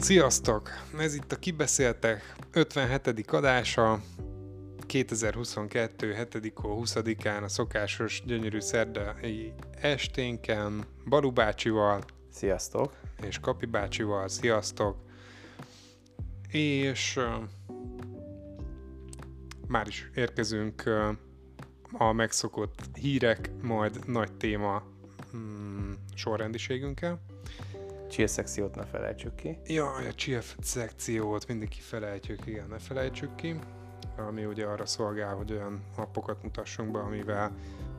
[0.00, 0.70] Sziasztok!
[0.98, 3.30] Ez itt a Kibeszéltek 57.
[3.30, 4.00] adása.
[4.86, 6.14] 2022.
[6.14, 6.52] 7.
[6.54, 12.94] 20-án a szokásos gyönyörű szerdai esténken Balu bácsival Sziasztok!
[13.22, 14.28] és Kapi bácsival.
[14.28, 14.96] Sziasztok!
[16.48, 17.24] És uh,
[19.68, 21.08] már is érkezünk uh,
[21.92, 24.82] a megszokott hírek, majd nagy téma
[25.36, 27.29] mm, sorrendiségünkkel.
[28.10, 29.58] Chill szekciót ne felejtsük ki.
[29.66, 33.58] Jaj, a chill szekciót mindig kifelejtjük, igen, ne felejtsük ki.
[34.16, 37.52] Ami ugye arra szolgál, hogy olyan appokat mutassunk be, amivel,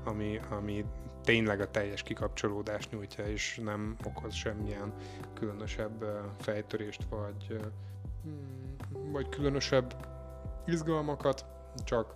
[0.03, 0.85] ami, ami
[1.23, 4.93] tényleg a teljes kikapcsolódást nyújtja, és nem okoz semmilyen
[5.33, 6.05] különösebb
[6.39, 7.59] fejtörést, vagy,
[9.11, 10.07] vagy különösebb
[10.65, 11.45] izgalmakat,
[11.83, 12.15] csak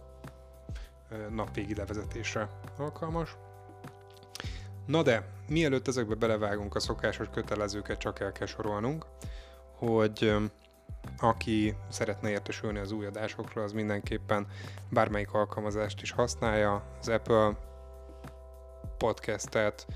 [1.29, 3.37] napvégi levezetésre alkalmas.
[4.85, 9.05] Na de, mielőtt ezekbe belevágunk, a szokásos kötelezőket csak el kell sorolnunk,
[9.75, 10.35] hogy
[11.17, 14.47] aki szeretne értesülni az új adásokról, az mindenképpen
[14.89, 17.57] bármelyik alkalmazást is használja, az Apple
[18.97, 19.87] podcastet,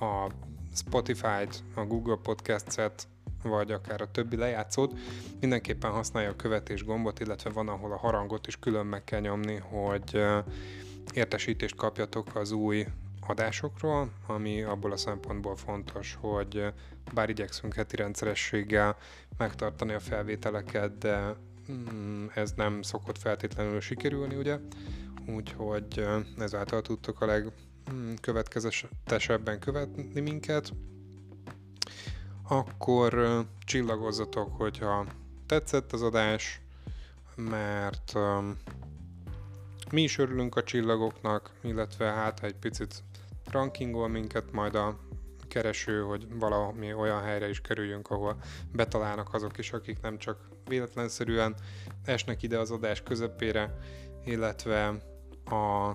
[0.00, 0.30] a
[0.74, 3.08] Spotify-t, a Google Podcast-et,
[3.42, 4.98] vagy akár a többi lejátszót,
[5.40, 9.56] mindenképpen használja a követés gombot, illetve van, ahol a harangot is külön meg kell nyomni,
[9.56, 10.24] hogy
[11.14, 12.86] értesítést kapjatok az új
[13.28, 16.72] adásokról, ami abból a szempontból fontos, hogy
[17.14, 18.96] bár igyekszünk heti rendszerességgel
[19.36, 21.36] megtartani a felvételeket, de
[21.72, 24.58] mm, ez nem szokott feltétlenül sikerülni, ugye?
[25.26, 26.06] Úgyhogy
[26.38, 30.72] ezáltal tudtok a legkövetkezetesebben követni minket.
[32.48, 35.06] Akkor csillagozzatok, hogyha
[35.46, 36.60] tetszett az adás,
[37.36, 38.12] mert
[39.90, 43.02] mi is örülünk a csillagoknak, illetve hát egy picit
[43.50, 44.98] rankingol minket majd a
[45.48, 48.36] kereső, hogy valami olyan helyre is kerüljünk, ahol
[48.72, 51.54] betalálnak azok is, akik nem csak véletlenszerűen
[52.04, 53.78] esnek ide az adás közepére,
[54.24, 54.86] illetve
[55.44, 55.92] a,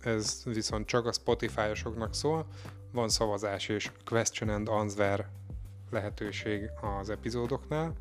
[0.00, 2.46] ez viszont csak a Spotify-osoknak szól,
[2.92, 5.28] van szavazás és question and answer
[5.90, 7.92] lehetőség az epizódoknál.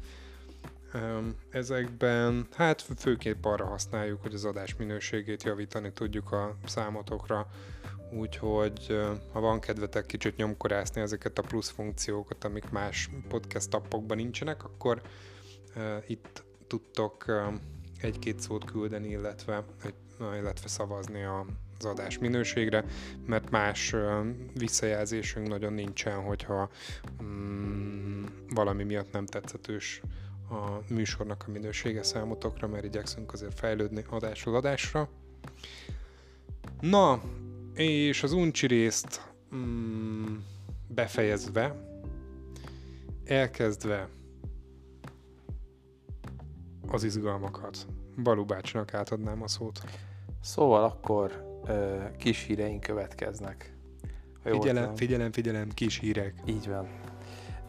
[1.50, 7.48] Ezekben, hát főképp arra használjuk, hogy az adás minőségét javítani tudjuk a számotokra,
[8.12, 9.00] úgyhogy
[9.32, 15.02] ha van kedvetek kicsit nyomkorászni ezeket a plusz funkciókat, amik más podcast appokban nincsenek, akkor
[16.08, 17.26] itt tudtok
[18.02, 19.64] egy-két szót küldeni, illetve,
[20.20, 21.46] illetve szavazni a,
[21.80, 22.86] az adás minőségre,
[23.26, 23.96] mert más
[24.54, 26.70] visszajelzésünk nagyon nincsen, hogyha
[27.20, 30.02] um, valami miatt nem tetszetős
[30.50, 35.10] a műsornak a minősége számotokra, mert igyekszünk azért fejlődni adásról adásra.
[36.80, 37.22] Na,
[37.76, 40.36] és az uncsi részt mm,
[40.88, 41.76] befejezve,
[43.26, 44.10] elkezdve
[46.88, 47.88] az izgalmakat,
[48.24, 49.80] Balú bácsinak átadnám a szót.
[50.42, 53.76] Szóval akkor ö, kis híreink következnek.
[54.44, 56.34] Figyelem, figyelem, figyelem, kis hírek.
[56.46, 56.88] Így van.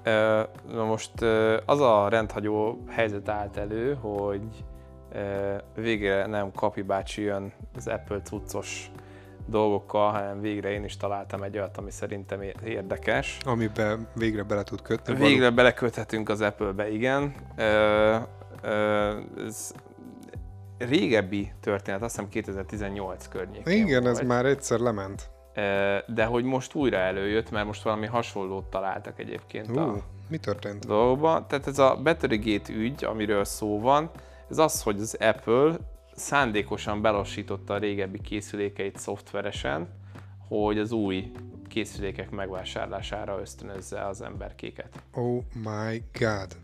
[0.02, 4.64] Ö, na most ö, az a rendhagyó helyzet állt elő, hogy
[5.12, 8.90] ö, végre nem Kapi bácsi jön az Apple cuccos
[9.46, 13.38] dolgokkal, hanem végre én is találtam egy olyat, ami szerintem érdekes.
[13.44, 15.14] Amiben végre bele tud kötni.
[15.14, 15.54] Végre való.
[15.54, 17.34] beleköthetünk az Apple-be, igen.
[17.56, 18.16] Ö,
[18.62, 19.72] ö, ez
[20.78, 24.18] régebbi történet, azt hiszem 2018 környékén Igen, volt.
[24.18, 25.30] ez már egyszer lement.
[26.06, 29.96] De hogy most újra előjött, mert most valami hasonlót találtak egyébként uh, a
[30.28, 30.86] mi történt?
[30.86, 31.46] dolgokban.
[31.48, 34.10] Tehát ez a Batterygate ügy, amiről szó van,
[34.50, 35.76] ez az, hogy az Apple
[36.16, 39.88] szándékosan belassította a régebbi készülékeit szoftveresen,
[40.48, 41.32] hogy az új
[41.68, 45.02] készülékek megvásárlására ösztönözze az emberkéket.
[45.12, 46.56] Oh my god.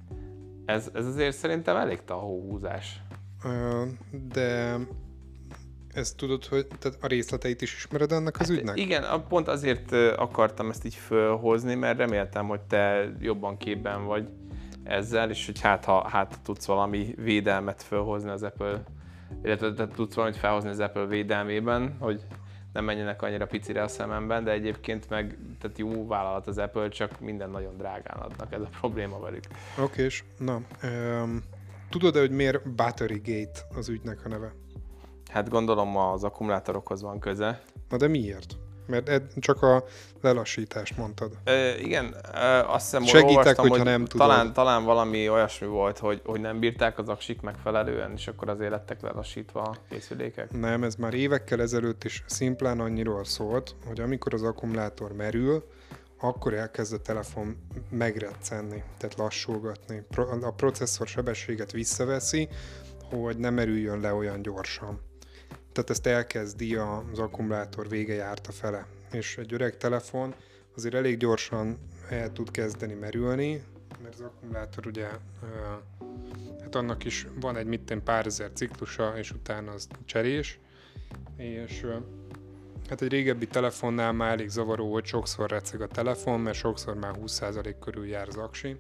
[0.64, 3.00] Ez, ez azért szerintem elég tahóhúzás.
[3.44, 3.88] Uh,
[4.32, 4.76] de
[5.94, 8.78] ezt tudod, hogy tehát a részleteit is ismered ennek az hát ügynek?
[8.78, 14.28] Igen, pont azért akartam ezt így fölhozni, mert reméltem, hogy te jobban képben vagy
[14.84, 18.82] ezzel, és hogy hát ha hát tudsz valami védelmet fölhozni az Apple
[19.42, 22.26] illetve te tudsz valamit felhozni az Apple védelmében, hogy
[22.72, 27.20] nem menjenek annyira picire a szememben, de egyébként meg tehát jó vállalat az Apple, csak
[27.20, 29.44] minden nagyon drágán adnak, ez a probléma velük.
[29.78, 31.42] Oké, és na, um,
[31.90, 34.52] tudod-e, hogy miért Battery Gate az ügynek a neve?
[35.30, 37.62] Hát gondolom az akkumulátorokhoz van köze.
[37.88, 38.56] Na de miért?
[38.92, 39.84] Mert csak a
[40.20, 41.32] lelassítást mondtad.
[41.44, 44.26] E, igen, e, azt hiszem, Segítek, olvastam, hogyha hogy nem tudod.
[44.28, 48.70] Talán, talán valami olyasmi volt, hogy, hogy nem bírták az aksik megfelelően, és akkor azért
[48.70, 50.50] lettek lelassítva a készülékek.
[50.50, 55.64] Nem, ez már évekkel ezelőtt is szimplán annyiról szólt, hogy amikor az akkumulátor merül,
[56.20, 57.56] akkor elkezd a telefon
[57.90, 60.04] megreccenni, tehát lassulgatni.
[60.40, 62.48] A processzor sebességet visszaveszi,
[63.10, 65.00] hogy nem merüljön le olyan gyorsan.
[65.72, 68.86] Tehát ezt elkezdi az akkumulátor vége járta fele.
[69.12, 70.34] És egy öreg telefon
[70.76, 71.78] azért elég gyorsan
[72.08, 73.62] el tud kezdeni merülni,
[74.02, 75.08] mert az akkumulátor ugye,
[76.60, 80.58] hát annak is van egy mitten pár ezer ciklusa, és utána az cserés,
[81.36, 81.86] és
[82.88, 87.14] hát egy régebbi telefonnál már elég zavaró, hogy sokszor receg a telefon, mert sokszor már
[87.24, 88.76] 20% körül jár az aksi.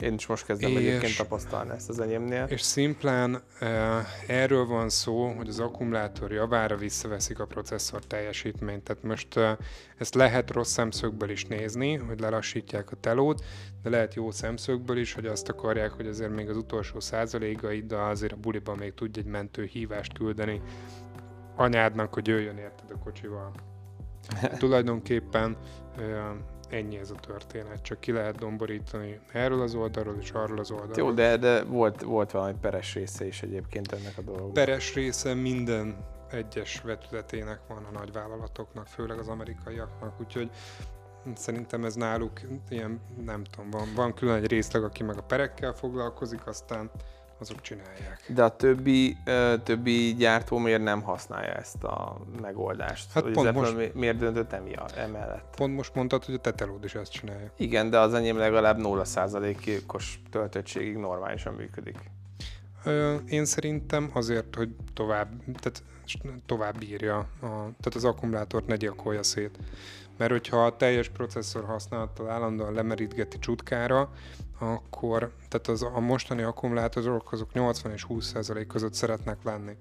[0.00, 2.46] Én is most kezdem és, egyébként tapasztalni ezt az enyémnél.
[2.48, 8.82] És szimplán e, erről van szó, hogy az akkumulátor javára visszaveszik a processzor teljesítményt.
[8.82, 9.58] Tehát most e,
[9.98, 13.44] ezt lehet rossz szemszögből is nézni, hogy lelassítják a telót,
[13.82, 18.32] de lehet jó szemszögből is, hogy azt akarják, hogy azért még az utolsó százalékaiddal azért
[18.32, 20.60] a buliban még tudj egy mentő hívást küldeni
[21.56, 23.52] anyádnak, hogy jöjjön érted a kocsival.
[24.58, 25.56] Tulajdonképpen
[26.68, 31.08] ennyi ez a történet, csak ki lehet domborítani erről az oldalról és arról az oldalról.
[31.08, 34.52] Jó, de, de volt, volt valami peres része is egyébként ennek a dolognak.
[34.52, 35.96] Peres része minden
[36.30, 40.50] egyes vetületének van a nagyvállalatoknak, főleg az amerikaiaknak, úgyhogy
[41.34, 45.72] szerintem ez náluk ilyen, nem tudom, van, van külön egy részleg, aki meg a perekkel
[45.72, 46.90] foglalkozik, aztán
[47.38, 48.24] azok csinálják.
[48.28, 49.16] De a többi,
[49.62, 53.12] többi gyártó miért nem használja ezt a megoldást?
[53.12, 55.54] Hát pont most, miért döntött emiatt, emellett?
[55.56, 57.50] Pont most mondtad, hogy a tetelód is ezt csinálja.
[57.56, 61.98] Igen, de az enyém legalább 0%-os töltöttségig normálisan működik.
[63.26, 65.82] Én szerintem azért, hogy tovább, tehát
[66.46, 69.58] tovább bírja, a, tehát az akkumulátort ne gyilkolja szét.
[70.16, 74.10] Mert hogyha a teljes processzor használattal állandóan lemerítgeti csutkára,
[74.58, 78.34] akkor tehát az, a mostani akkumulátorok azok 80 és 20
[78.68, 79.76] között szeretnek lenni.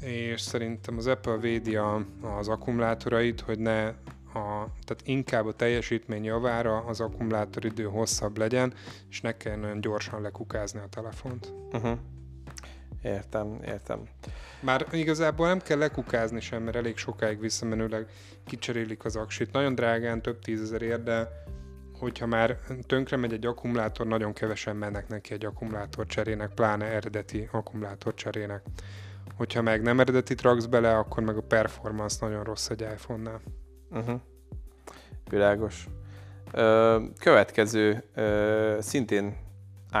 [0.00, 2.04] És szerintem az Apple védi a,
[2.38, 3.86] az akkumulátorait, hogy ne
[4.34, 8.74] a, tehát inkább a teljesítmény javára az akkumulátoridő hosszabb legyen,
[9.10, 11.52] és ne kelljen olyan gyorsan lekukázni a telefont.
[11.72, 11.98] Uh-huh.
[13.02, 14.02] Értem, értem.
[14.60, 18.06] Már igazából nem kell lekukázni sem, mert elég sokáig visszamenőleg
[18.44, 19.52] kicserélik az aksit.
[19.52, 21.28] Nagyon drágán, több tízezer ér, de
[21.98, 27.48] hogyha már tönkre megy egy akkumulátor, nagyon kevesen mennek neki egy akkumulátor cserének, pláne eredeti
[27.52, 28.62] akkumulátor cserének.
[29.36, 33.40] Hogyha meg nem eredeti raksz bele, akkor meg a performance nagyon rossz egy iPhone-nál.
[33.90, 34.20] Uh-huh.
[35.30, 35.88] Világos.
[36.52, 39.36] Ö, következő, ö, szintén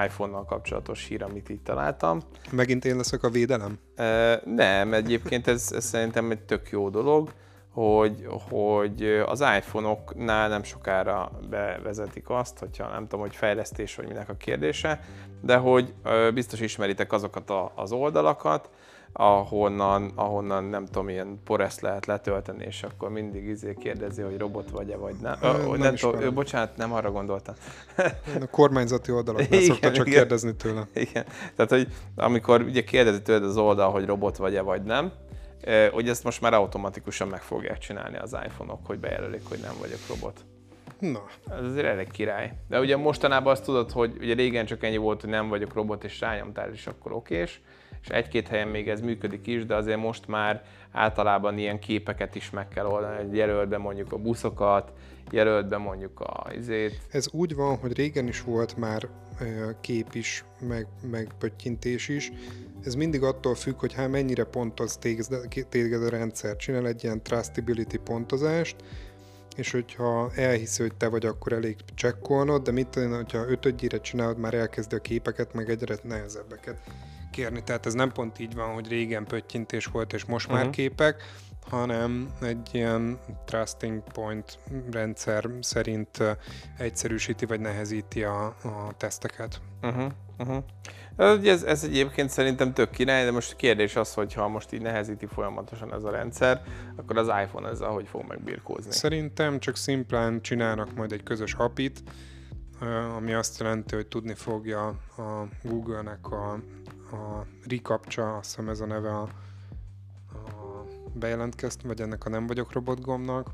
[0.04, 2.20] iPhone-nal kapcsolatos hír, amit itt találtam.
[2.50, 3.78] Megint én leszek a védelem?
[3.96, 7.32] Ö, nem, egyébként ez, ez szerintem egy tök jó dolog
[7.80, 14.28] hogy, hogy az iPhone-oknál nem sokára bevezetik azt, hogyha nem tudom, hogy fejlesztés vagy minek
[14.28, 15.00] a kérdése,
[15.40, 15.94] de hogy
[16.34, 18.70] biztos ismeritek azokat az oldalakat,
[19.12, 24.70] ahonnan, ahonnan nem tudom, ilyen poreszt lehet letölteni, és akkor mindig izé kérdezi, hogy robot
[24.70, 25.38] vagy-e, vagy nem.
[25.42, 27.54] nem, nem tudom, bocsánat, nem arra gondoltam.
[28.40, 30.88] a kormányzati oldalaknál szokta csak igen, kérdezni tőle.
[30.94, 31.24] Igen,
[31.54, 35.12] tehát hogy amikor ugye kérdezi tőled az oldal, hogy robot vagy-e, vagy nem,
[35.92, 40.00] hogy ezt most már automatikusan meg fogják csinálni az iPhone-ok, hogy bejelölik, hogy nem vagyok
[40.08, 40.44] robot.
[40.98, 41.24] Na.
[41.58, 42.52] Ez azért elég király.
[42.68, 46.04] De ugye mostanában azt tudod, hogy ugye régen csak ennyi volt, hogy nem vagyok robot,
[46.04, 47.60] és rányomtál is akkor okés,
[48.02, 52.50] és egy-két helyen még ez működik is, de azért most már általában ilyen képeket is
[52.50, 54.92] meg kell oldani, hogy jelölt be mondjuk a buszokat,
[55.30, 57.00] jelölt be mondjuk a izét.
[57.10, 59.08] Ez úgy van, hogy régen is volt már
[59.80, 62.32] kép is, meg, meg pöttyintés is,
[62.84, 64.98] ez mindig attól függ, hogy hát mennyire pontoz
[65.68, 66.56] téged a rendszer.
[66.56, 68.76] Csinál egy ilyen trustability pontozást,
[69.56, 74.38] és hogyha elhiszi, hogy te vagy, akkor elég csekkolnod, de mit tudom, hogyha ötödjére csinálod,
[74.38, 76.80] már elkezdi a képeket, meg egyre nehezebbeket
[77.30, 77.62] kérni.
[77.62, 80.60] Tehát ez nem pont így van, hogy régen pöttyintés volt, és most uh-huh.
[80.60, 80.80] már mhm.
[80.80, 81.22] képek,
[81.70, 84.58] hanem egy ilyen trusting point
[84.90, 86.22] rendszer szerint
[86.78, 89.60] egyszerűsíti vagy nehezíti a, a teszteket.
[89.82, 90.12] Uh-huh.
[90.38, 90.64] Uh-huh.
[91.46, 94.82] Ez, ez egyébként szerintem tök király, de most a kérdés az, hogy ha most így
[94.82, 96.62] nehezíti folyamatosan ez a rendszer,
[96.96, 98.92] akkor az iPhone ezzel hogy fog megbirkózni?
[98.92, 102.02] Szerintem csak szimplán csinálnak majd egy közös apit,
[103.16, 106.58] ami azt jelenti, hogy tudni fogja a Google-nek a,
[107.12, 109.22] a recaptcha, azt hiszem ez a neve a,
[110.32, 110.84] a
[111.14, 113.50] bejelentkezt, vagy ennek a nem vagyok robot gombnak,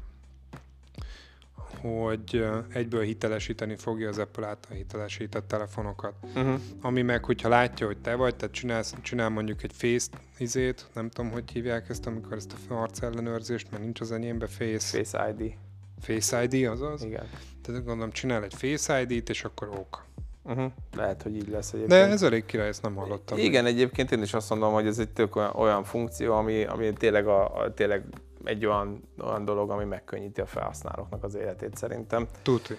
[1.80, 6.14] hogy egyből hitelesíteni fogja az Apple által hitelesített telefonokat.
[6.23, 6.61] Uh-huh.
[6.80, 10.08] Ami meg, hogyha látja, hogy te vagy, tehát csinálsz, csinál mondjuk egy face
[10.38, 14.46] izét, nem tudom, hogy hívják ezt, amikor ezt a arc ellenőrzést, mert nincs az enyémbe
[14.46, 14.78] face.
[14.78, 15.54] Face ID.
[16.00, 17.04] Face ID, azaz?
[17.04, 17.28] Igen.
[17.62, 20.04] Tehát gondolom, csinál egy Face ID-t, és akkor ok.
[20.44, 20.72] Uh-huh.
[20.96, 22.00] Lehet, hogy így lesz egyébként.
[22.00, 23.38] De ez elég király, ezt nem hallottam.
[23.38, 23.72] Igen, meg.
[23.72, 27.26] egyébként én is azt mondom, hogy ez egy tök olyan, olyan funkció, ami, ami tényleg,
[27.26, 28.04] a, a, tényleg
[28.44, 32.26] egy olyan, olyan dolog, ami megkönnyíti a felhasználóknak az életét szerintem.
[32.42, 32.76] Tuti.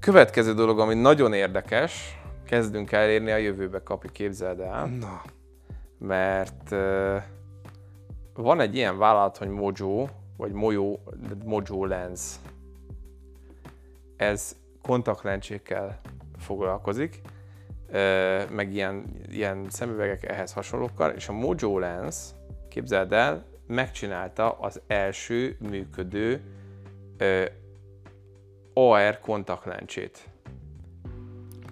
[0.00, 4.86] Következő dolog, ami nagyon érdekes, kezdünk elérni a jövőbe kapi, képzeld el.
[4.86, 5.22] Na.
[5.98, 7.22] Mert uh,
[8.34, 10.06] van egy ilyen vállalat, hogy Mojo,
[10.36, 10.96] vagy Mojo,
[11.44, 12.34] Mojo Lens.
[14.16, 16.00] Ez kontaktlencsékkel
[16.46, 17.20] foglalkozik,
[18.50, 22.16] meg ilyen, ilyen szemüvegek ehhez hasonlókkal, és a Mojo Lens,
[22.68, 26.40] képzeld el, megcsinálta az első működő
[28.72, 30.28] AR kontaktlencsét.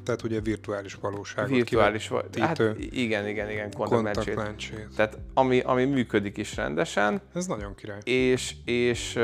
[0.05, 4.89] Tehát ugye virtuális valóságot Virtuális val- hát igen, igen, igen, kontaktlencsét.
[4.97, 7.99] Tehát ami, ami működik is rendesen, Ez nagyon király.
[8.05, 9.19] és, és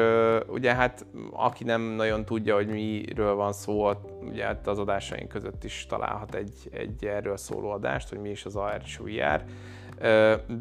[0.48, 5.64] ugye hát aki nem nagyon tudja, hogy miről van szó, ugye hát az adásaink között
[5.64, 9.44] is találhat egy, egy erről szóló adást, hogy mi is az AR és VR.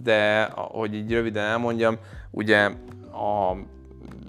[0.04, 1.98] De hogy így röviden elmondjam,
[2.32, 2.64] ugye
[3.12, 3.56] a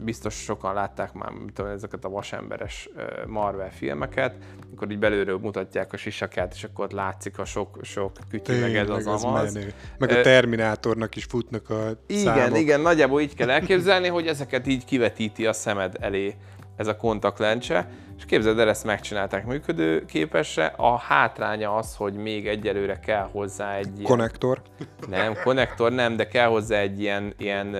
[0.02, 2.88] biztos sokan látták már tudom, ezeket a vasemberes
[3.26, 4.34] Marvel filmeket,
[4.66, 8.76] amikor így belülről mutatják a sisakát, és akkor ott látszik a sok, sok kütyű, meg
[8.76, 9.54] ez az amaz.
[9.54, 9.72] menő.
[9.98, 12.58] Meg a Terminátornak is futnak a Igen, számok.
[12.58, 16.36] igen, nagyjából így kell elképzelni, hogy ezeket így kivetíti a szemed elé
[16.76, 20.72] ez a kontaktlencse, és képzeld el, ezt megcsinálták működőképesre.
[20.76, 24.02] A hátránya az, hogy még egyelőre kell hozzá egy ilyen...
[24.02, 24.62] Konnektor.
[25.08, 27.76] Nem, konnektor nem, de kell hozzá egy ilyen, ilyen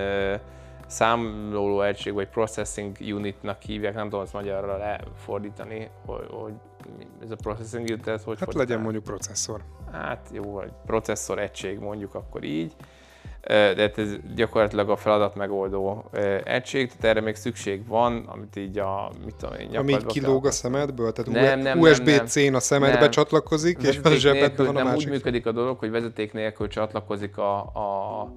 [0.91, 6.53] számlóló egység, vagy processing unitnak hívják, nem tudom ezt magyarra lefordítani, hogy, hogy
[7.23, 8.67] ez a processing unit, ez hogy Hát fordítják?
[8.67, 9.61] legyen mondjuk processzor.
[9.91, 12.73] hát jó, vagy processzor egység mondjuk akkor így,
[13.47, 16.09] de hát ez gyakorlatilag a feladat megoldó
[16.43, 20.45] egység, tehát erre még szükség van, amit így a, mit tudom én, Ami így kilóg
[20.45, 23.09] a szemedből, tehát Nem, nem, USB-C-n a szemedbe Nem.
[23.09, 25.09] csatlakozik, és a zsebedben van a nem úgy másik.
[25.09, 28.35] működik a dolog, hogy vezeték nélkül csatlakozik a, a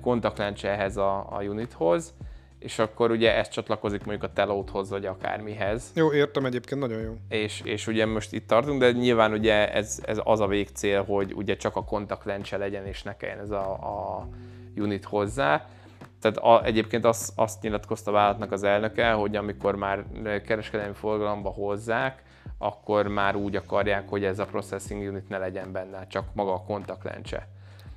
[0.00, 2.14] kontaktlencse ehhez a, a unithoz,
[2.62, 5.90] és akkor ugye ez csatlakozik mondjuk a telóthoz, vagy akármihez.
[5.94, 7.16] Jó, értem egyébként, nagyon jó.
[7.28, 11.32] És, és ugye most itt tartunk, de nyilván ugye ez, ez az a végcél, hogy
[11.34, 14.28] ugye csak a kontaktlencse legyen, és ne kelljen ez a, a
[14.76, 15.66] unit hozzá.
[16.20, 20.04] Tehát a, egyébként azt, azt nyilatkozta a vállalatnak az elnöke, hogy amikor már
[20.46, 22.22] kereskedelmi forgalomba hozzák,
[22.58, 26.62] akkor már úgy akarják, hogy ez a processing unit ne legyen benne, csak maga a
[26.62, 27.48] kontaktlencse.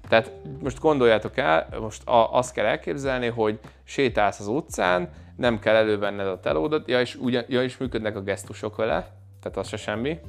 [0.08, 0.32] Tehát
[0.62, 6.28] most gondoljátok el, most a, azt kell elképzelni, hogy sétálsz az utcán, nem kell elővenned
[6.28, 10.20] a telódat, ja és, ugyan, ja, és működnek a gesztusok vele, tehát az se semmi,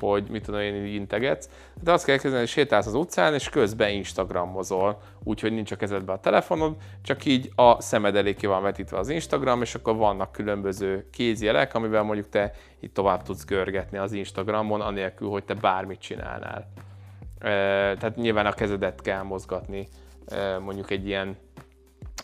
[0.00, 1.48] hogy mit tudom én így integetsz.
[1.82, 6.16] De azt kell elképzelni, hogy sétálsz az utcán, és közben Instagramozol, úgyhogy nincs a kezedben
[6.16, 10.32] a telefonod, csak így a szemed elé ki van vetítve az Instagram, és akkor vannak
[10.32, 16.00] különböző kézjelek, amivel mondjuk te itt tovább tudsz görgetni az Instagramon, anélkül, hogy te bármit
[16.00, 16.68] csinálnál.
[17.40, 19.88] Tehát nyilván a kezedet kell mozgatni,
[20.60, 21.36] mondjuk egy ilyen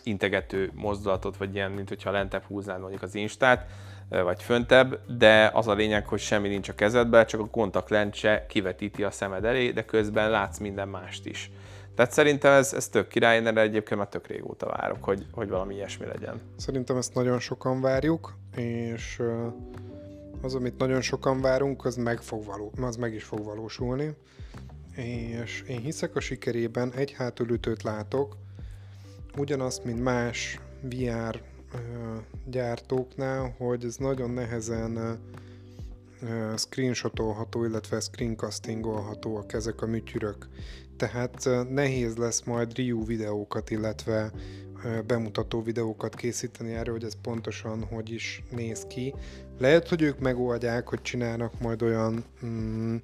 [0.03, 3.65] integető mozdulatot, vagy ilyen, mint hogyha lentebb húznád mondjuk az Instát,
[4.09, 9.03] vagy föntebb, de az a lényeg, hogy semmi nincs a kezedben, csak a kontaktlencse kivetíti
[9.03, 11.51] a szemed elé, de közben látsz minden mást is.
[11.95, 15.49] Tehát szerintem ez, ez tök király, én erre egyébként már tök régóta várok, hogy, hogy
[15.49, 16.41] valami ilyesmi legyen.
[16.57, 19.21] Szerintem ezt nagyon sokan várjuk, és
[20.41, 24.15] az, amit nagyon sokan várunk, az meg, fog való, az meg is fog valósulni.
[24.95, 28.37] És én hiszek a sikerében, egy hátulütőt látok,
[29.37, 31.41] ugyanazt, mint más VR
[32.45, 35.19] gyártóknál, hogy ez nagyon nehezen
[36.55, 40.47] screenshotolható, illetve screencastingolhatóak ezek a műtyürök.
[40.97, 44.31] Tehát nehéz lesz majd review videókat, illetve
[45.07, 49.13] bemutató videókat készíteni erről, hogy ez pontosan hogy is néz ki.
[49.57, 52.95] Lehet, hogy ők megoldják, hogy csinálnak majd olyan mm,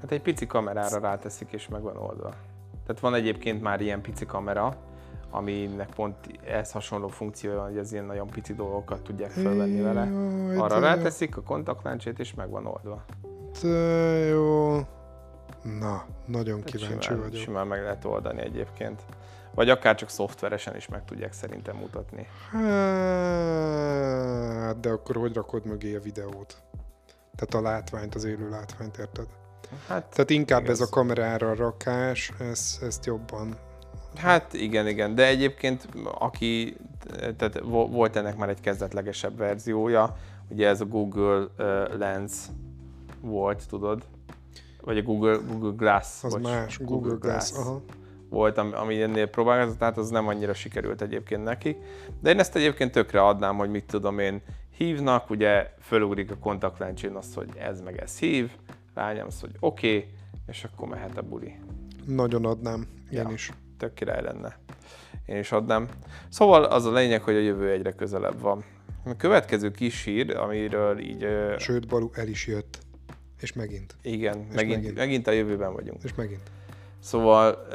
[0.00, 2.34] Hát egy pici kamerára ráteszik, és meg van oldva.
[2.86, 4.76] Tehát van egyébként már ilyen pici kamera,
[5.30, 10.08] aminek pont ez hasonló funkciója van, hogy az ilyen nagyon pici dolgokat tudják felvenni vele.
[10.58, 13.04] Arra ráteszik a kontaktlencsét, és meg van oldva.
[13.62, 13.68] De
[14.26, 14.74] jó.
[15.62, 17.40] Na, nagyon Tehát kíváncsi simán, vagyok.
[17.40, 19.02] simán meg lehet oldani egyébként.
[19.54, 22.26] Vagy akár csak szoftveresen is meg tudják szerintem mutatni.
[24.60, 26.62] Hát, de akkor hogy rakod mögé a videót?
[27.36, 29.26] Tehát a látványt, az élő látványt, érted?
[29.88, 30.80] Hát, Tehát inkább igaz.
[30.80, 33.54] ez a kamerára rakás, ez, ezt jobban.
[34.16, 35.14] hát igen, igen.
[35.14, 36.76] De egyébként aki,
[37.36, 40.16] tehát vo- volt ennek már egy kezdetlegesebb verziója,
[40.48, 41.46] ugye ez a Google
[41.98, 42.32] Lens
[43.20, 44.02] volt, tudod?
[44.80, 46.24] Vagy a Google, Google Glass.
[46.24, 47.52] Az bocs, más, Google, Glass.
[47.52, 47.80] Aha.
[48.28, 51.76] volt, ami, ami ennél próbálkozott, tehát az nem annyira sikerült egyébként nekik.
[52.20, 54.42] De én ezt egyébként tökre adnám, hogy mit tudom én,
[54.76, 58.50] hívnak, ugye fölugrik a kontaktlencsén azt, hogy ez meg ez hív,
[58.94, 60.10] rányomsz, hogy oké, okay,
[60.46, 61.54] és akkor mehet a buli.
[62.06, 63.30] Nagyon adnám, én Ja.
[63.32, 63.52] is.
[63.78, 64.58] Tök király lenne.
[65.26, 65.88] én is adnám.
[66.28, 68.64] Szóval az a lényeg, hogy a jövő egyre közelebb van.
[69.04, 71.26] A következő kis hír, amiről így...
[71.58, 72.78] Sőt, Balu el is jött.
[73.40, 73.96] És megint.
[74.02, 74.96] Igen, és megint, megint.
[74.96, 76.02] megint a jövőben vagyunk.
[76.02, 76.50] És megint.
[76.98, 77.66] Szóval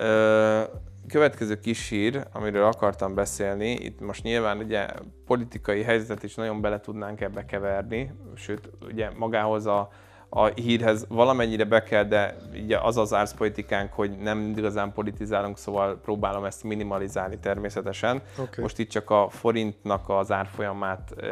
[1.08, 4.88] következő kis hír, amiről akartam beszélni, itt most nyilván ugye
[5.26, 9.90] politikai helyzetet is nagyon bele tudnánk ebbe keverni, sőt ugye magához a
[10.38, 16.00] a hírhez valamennyire be kell, de ugye az az árszpolitikánk, hogy nem igazán politizálunk, szóval
[16.04, 18.22] próbálom ezt minimalizálni természetesen.
[18.38, 18.64] Okay.
[18.64, 21.26] Most itt csak a forintnak az árfolyamát uh,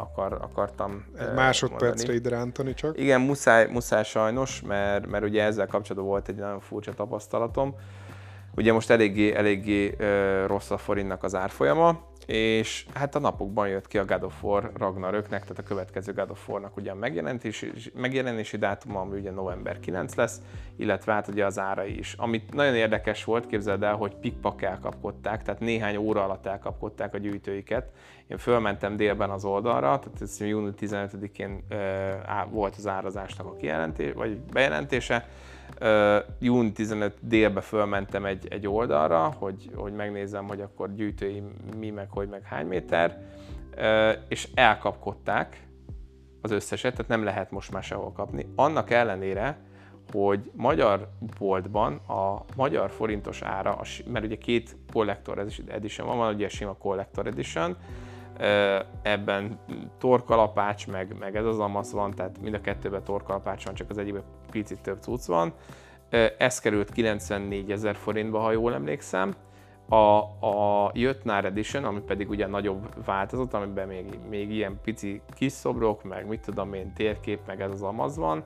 [0.00, 2.98] akar, akartam Egy másodpercre ide rántani csak.
[2.98, 7.74] Igen, muszáj, muszáj sajnos, mert, mert ugye ezzel kapcsolatban volt egy nagyon furcsa tapasztalatom.
[8.56, 13.86] Ugye most eléggé, eléggé uh, rossz a forintnak az árfolyama, és hát a napokban jött
[13.86, 17.72] ki a God of War Ragnaröknek, tehát a következő God of War-nak ugye a megjelenési,
[17.94, 20.40] megjelenési dátuma, ami ugye november 9 lesz,
[20.76, 22.14] illetve hát ugye az ára is.
[22.18, 27.18] Amit nagyon érdekes volt, képzeld el, hogy pikpak elkapkodták, tehát néhány óra alatt elkapkodták a
[27.18, 27.90] gyűjtőiket.
[28.26, 31.64] Én fölmentem délben az oldalra, tehát ez június 15-én
[32.50, 35.28] volt az árazásnak a kijelentés, vagy bejelentése,
[36.38, 41.42] júni 15 délbe fölmentem egy, egy oldalra, hogy, hogy megnézem, hogy akkor gyűjtői
[41.78, 43.18] mi, meg hogy, meg hány méter,
[44.28, 45.68] és elkapkodták
[46.40, 48.46] az összeset, tehát nem lehet most már sehol kapni.
[48.56, 49.58] Annak ellenére,
[50.12, 51.08] hogy magyar
[51.38, 57.26] boltban a magyar forintos ára, mert ugye két Collector Edition van, van ugye sima Collector
[57.26, 57.76] Edition,
[59.02, 59.58] ebben
[59.98, 63.98] torkalapács, meg, meg ez az amaz van, tehát mind a kettőben torkalapács van, csak az
[63.98, 65.52] egyikben picit több cucc van.
[66.38, 69.34] Ez került 94 ezer forintba, ha jól emlékszem.
[69.88, 75.52] A, a Jötnár Edition, ami pedig ugye nagyobb változat, amiben még, még ilyen pici kis
[75.52, 78.44] szobrok, meg mit tudom én, térkép, meg ez az amaz van,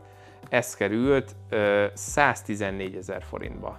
[0.48, 1.36] ez került
[1.94, 3.78] 114 ezer forintba.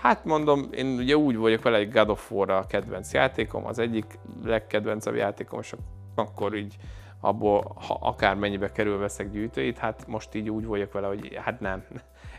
[0.00, 3.78] Hát mondom, én ugye úgy vagyok vele, hogy God of War a kedvenc játékom, az
[3.78, 5.74] egyik legkedvencebb játékom, és
[6.14, 6.76] akkor így
[7.20, 11.60] abból, ha akár mennyibe kerül veszek gyűjtőit, hát most így úgy vagyok vele, hogy hát
[11.60, 11.84] nem,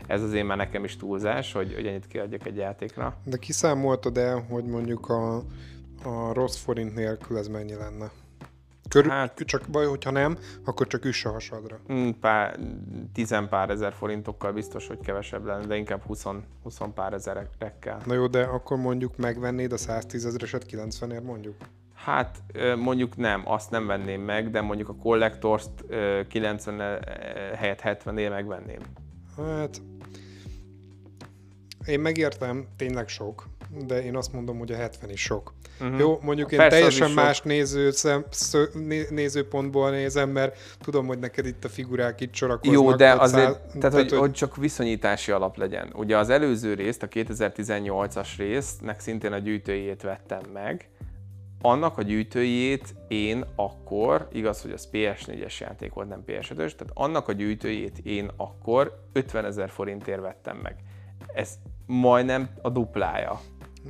[0.06, 3.16] ez azért már nekem is túlzás, hogy, hogy ennyit kiadjak egy játékra.
[3.24, 5.36] De kiszámoltad el, hogy mondjuk a,
[6.04, 8.10] a rossz forint nélkül ez mennyi lenne?
[8.92, 11.78] Körül, hát, csak baj, hogyha nem, akkor csak üss a hasadra.
[11.92, 12.58] Mm, pár,
[13.12, 16.24] tizen pár ezer forintokkal biztos, hogy kevesebb lenne, de inkább 20,
[16.62, 18.00] 20 pár ezerekkel.
[18.06, 21.56] Na jó, de akkor mondjuk megvennéd a 110 ezereset 90-ért mondjuk?
[21.94, 22.42] Hát
[22.76, 25.64] mondjuk nem, azt nem venném meg, de mondjuk a Collectors
[26.28, 27.04] 90
[27.54, 28.80] helyett 70 ér megvenném.
[29.36, 29.82] Hát
[31.86, 33.46] én megértem, tényleg sok,
[33.86, 35.54] de én azt mondom, hogy a 70 is sok.
[35.80, 35.98] Uh-huh.
[35.98, 38.64] Jó, mondjuk én Persze teljesen más néző, szem, szö,
[39.10, 42.74] nézőpontból nézem, mert tudom, hogy neked itt a figurák itt sorakoznak.
[42.74, 45.92] Jó, de azért, száll, tehát, tehát hogy, hogy, hogy csak viszonyítási alap legyen.
[45.94, 50.90] Ugye az előző részt, a 2018-as résznek szintén a gyűjtőjét vettem meg,
[51.62, 57.28] annak a gyűjtőjét én akkor, igaz, hogy az PS4-es játék volt, nem PS5-ös, tehát annak
[57.28, 60.76] a gyűjtőjét én akkor 50 ezer forintért vettem meg.
[61.34, 63.40] Ez majdnem a duplája.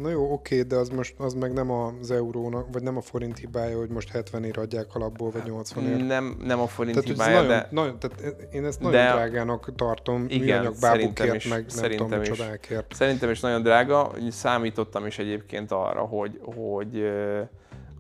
[0.01, 3.39] Na jó, oké, de az most az meg nem az eurónak, vagy nem a forint
[3.39, 6.07] hibája, hogy most 70 ér adják alapból, vagy 80 ér.
[6.07, 7.69] Nem, nem a forint tehát, hibája, nagyon, de...
[7.71, 9.13] Nagyon, tehát én ezt nagyon de...
[9.13, 12.95] drágának tartom, igen, műanyag bábukért, is, meg nem tudom is, csodákért.
[12.95, 17.11] Szerintem is nagyon drága, számítottam is egyébként arra, hogy, hogy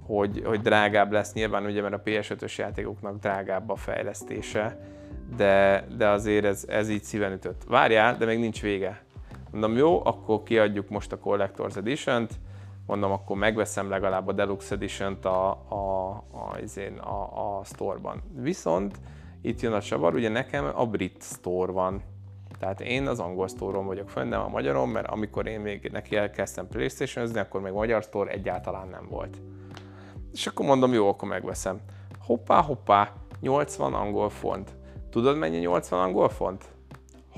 [0.06, 4.78] hogy, hogy drágább lesz nyilván, ugye, mert a PS5-ös játékoknak drágább a fejlesztése,
[5.36, 7.62] de, de azért ez, ez így szíven ütött.
[7.66, 9.02] Várjál, de még nincs vége.
[9.52, 12.30] Mondom, jó, akkor kiadjuk most a Collector's Edition-t,
[12.86, 16.56] mondom, akkor megveszem legalább a Deluxe Edition-t a, a, a,
[17.00, 18.22] a, a store-ban.
[18.34, 19.00] Viszont
[19.42, 22.02] itt jön a csavar, ugye nekem a brit store van.
[22.58, 26.16] Tehát én az angol store vagyok fönn, nem a magyaron, mert amikor én még neki
[26.16, 29.40] elkezdtem playstation akkor még magyar store egyáltalán nem volt.
[30.32, 31.80] És akkor mondom, jó, akkor megveszem.
[32.18, 34.70] Hoppá, hoppá, 80 angol font.
[35.10, 36.71] Tudod mennyi 80 angol font?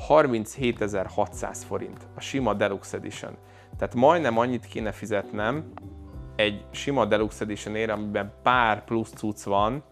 [0.08, 3.36] 37.600 forint, a sima Deluxe Edition.
[3.78, 5.72] Tehát majdnem annyit kéne fizetnem
[6.36, 9.82] egy sima Deluxe Edition amiben pár plusz cucc van,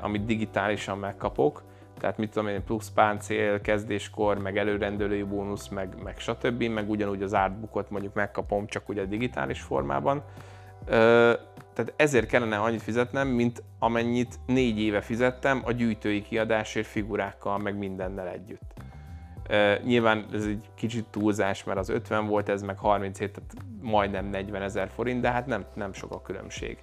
[0.00, 1.62] amit digitálisan megkapok,
[1.98, 7.22] tehát mit tudom én, plusz páncél, kezdéskor, meg előrendelői bónusz, meg, meg stb., meg ugyanúgy
[7.22, 10.22] az artbookot mondjuk megkapom, csak ugye digitális formában.
[11.74, 17.78] Tehát ezért kellene annyit fizetnem, mint amennyit négy éve fizettem a gyűjtői kiadásért figurákkal, meg
[17.78, 18.74] mindennel együtt.
[19.84, 24.62] Nyilván ez egy kicsit túlzás, mert az 50 volt, ez meg 37, tehát majdnem 40
[24.62, 26.78] ezer forint, de hát nem, nem sok a különbség.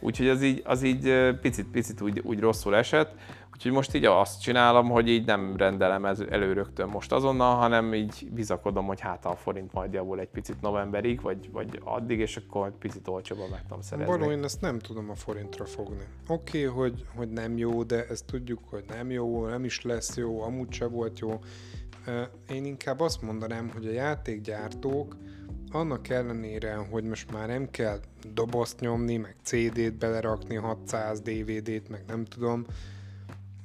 [0.00, 3.14] Úgyhogy az így, az így picit, picit úgy, úgy rosszul esett.
[3.52, 7.94] Úgyhogy most így azt csinálom, hogy így nem rendelem ez elő rögtön most azonnal, hanem
[7.94, 12.36] így bizakodom, hogy hát a forint majd javul egy picit novemberig, vagy, vagy addig, és
[12.36, 14.18] akkor picit olcsóban meg tudom szerezni.
[14.18, 16.04] Való, én ezt nem tudom a forintra fogni.
[16.28, 20.16] Oké, okay, hogy, hogy nem jó, de ezt tudjuk, hogy nem jó, nem is lesz
[20.16, 21.40] jó, amúgy se volt jó.
[22.48, 25.16] Én inkább azt mondanám, hogy a játékgyártók
[25.72, 28.00] annak ellenére, hogy most már nem kell
[28.32, 32.66] dobozt nyomni, meg CD-t belerakni, 600 DVD-t, meg nem tudom,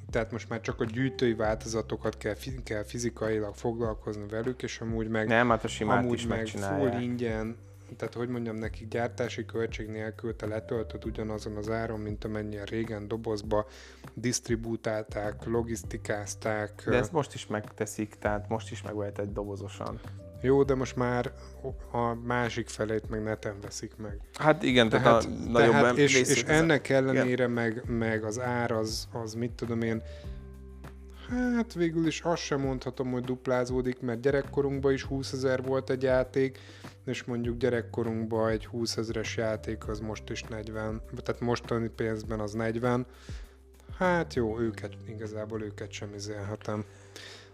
[0.09, 5.27] tehát most már csak a gyűjtői változatokat kell, kell fizikailag foglalkozni velük, és amúgy meg,
[5.27, 7.55] nem, hát a simát amúgy is meg full ingyen,
[7.97, 13.07] tehát hogy mondjam nekik, gyártási költség nélkül te letöltöd ugyanazon az áron, mint amennyien régen
[13.07, 13.67] dobozba
[14.13, 16.83] disztribútálták, logisztikázták.
[16.85, 18.83] De ezt most is megteszik, tehát most is
[19.15, 19.99] egy dobozosan.
[20.41, 21.31] Jó, de most már
[21.91, 24.19] a másik felét meg neten veszik meg.
[24.33, 28.71] Hát igen, tehát, tehát a nagyobb tehát, és, és ennek ellenére meg, meg az ár
[28.71, 30.01] az, az mit tudom én,
[31.29, 36.03] hát végül is azt sem mondhatom, hogy duplázódik, mert gyerekkorunkban is 20 ezer volt egy
[36.03, 36.59] játék,
[37.05, 42.53] és mondjuk gyerekkorunkban egy 20 ezeres játék az most is 40, tehát mostani pénzben az
[42.53, 43.05] 40.
[43.97, 46.85] Hát jó, őket, igazából őket sem izélhetem.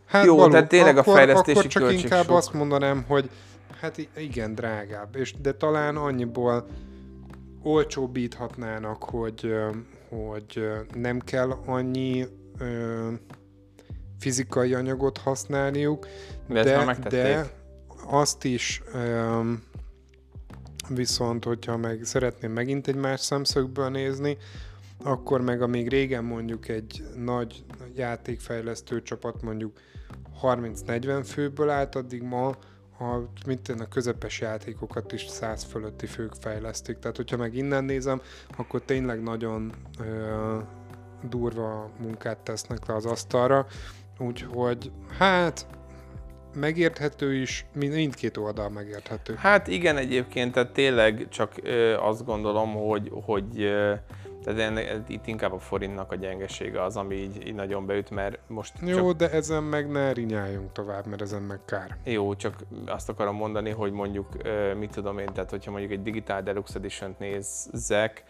[0.06, 2.36] Hát Jó, való, tehát tényleg akkor, a fejlesztési akkor csak inkább sok.
[2.36, 3.30] azt mondanám, hogy
[3.80, 6.68] hát igen, drágább, és, de talán annyiból
[7.64, 9.56] olcsóbbíthatnának, hogy,
[10.10, 12.26] hogy nem kell annyi
[14.22, 16.08] fizikai anyagot használniuk,
[16.48, 17.52] de, de, de
[18.06, 19.40] azt is ö,
[20.90, 24.38] viszont, hogyha meg szeretném megint egy más szemszögből nézni,
[25.04, 27.64] akkor meg amíg régen mondjuk egy nagy
[27.96, 29.80] játékfejlesztő csapat mondjuk
[30.42, 32.48] 30-40 főből állt, addig ma
[33.00, 37.00] a, mint a közepes játékokat is 100 fölötti fők fejlesztik.
[37.00, 38.22] Tehát, hogyha meg innen nézem,
[38.58, 40.58] akkor tényleg nagyon ö,
[41.30, 43.68] durva munkát tesznek le az asztalra.
[44.22, 45.66] Úgyhogy, hát,
[46.54, 49.36] megérthető is, mindkét oldal megérthető.
[49.36, 53.94] Hát igen, egyébként, tehát tényleg csak ö, azt gondolom, hogy, hogy ö,
[54.44, 58.74] tehát itt inkább a forintnak a gyengesége az, ami így, így nagyon beüt, mert most
[58.86, 59.18] Jó, csak...
[59.18, 61.98] de ezen meg ne rinyáljunk tovább, mert ezen meg kár.
[62.04, 62.56] Jó, csak
[62.86, 64.28] azt akarom mondani, hogy mondjuk,
[64.78, 68.24] mit tudom én, tehát hogyha mondjuk egy Digital Deluxe Edition-t nézzek,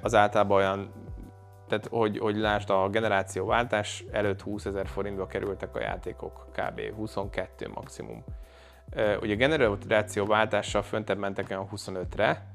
[0.00, 0.90] az általában olyan,
[1.68, 6.80] tehát hogy, hogy lásd, a generációváltás előtt 20 ezer forintba kerültek a játékok, kb.
[6.94, 8.24] 22 maximum.
[9.20, 12.46] Ugye a generációváltással föntebb mentek olyan 25-re,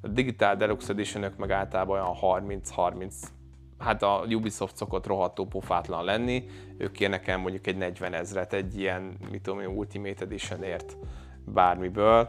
[0.00, 3.12] a Digital Deluxe edition meg általában olyan 30-30
[3.78, 6.44] hát a Ubisoft szokott rohadtó pofátlan lenni,
[6.78, 10.96] ők kérnek el mondjuk egy 40 ezret egy ilyen, mit tudom én, Ultimate Editionért
[11.44, 12.28] bármiből,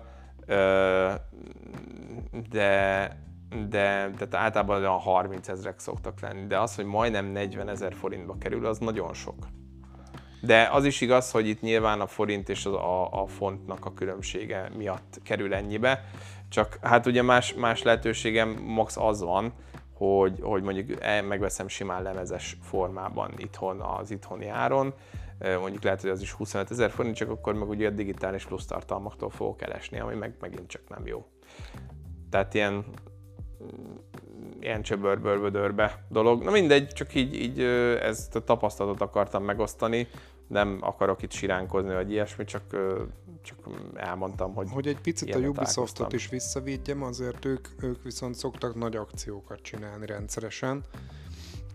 [2.50, 3.18] de,
[3.70, 8.38] de, de általában olyan 30 ezrek szoktak lenni, de az, hogy majdnem 40 ezer forintba
[8.38, 9.36] kerül, az nagyon sok.
[10.42, 14.70] De az is igaz, hogy itt nyilván a forint és a, a fontnak a különbsége
[14.78, 16.04] miatt kerül ennyibe.
[16.50, 19.54] Csak hát ugye más, más lehetőségem max az van,
[19.94, 24.94] hogy, hogy mondjuk megveszem simán lemezes formában itthon az itthoni áron,
[25.60, 28.66] mondjuk lehet, hogy az is 25 ezer forint, csak akkor meg ugye a digitális plusz
[28.66, 31.26] tartalmaktól fogok elesni, ami meg megint csak nem jó.
[32.30, 32.86] Tehát ilyen
[34.60, 36.44] ilyen csöbörbörbödörbe dolog.
[36.44, 37.60] Na mindegy, csak így, így
[38.02, 40.08] ezt a tapasztalatot akartam megosztani,
[40.48, 42.64] nem akarok itt siránkozni, vagy ilyesmi, csak,
[43.42, 43.58] csak
[43.94, 48.96] elmondtam, hogy Hogy egy picit a Ubisoftot is visszavédjem, azért ők, ők viszont szoktak nagy
[48.96, 50.84] akciókat csinálni rendszeresen,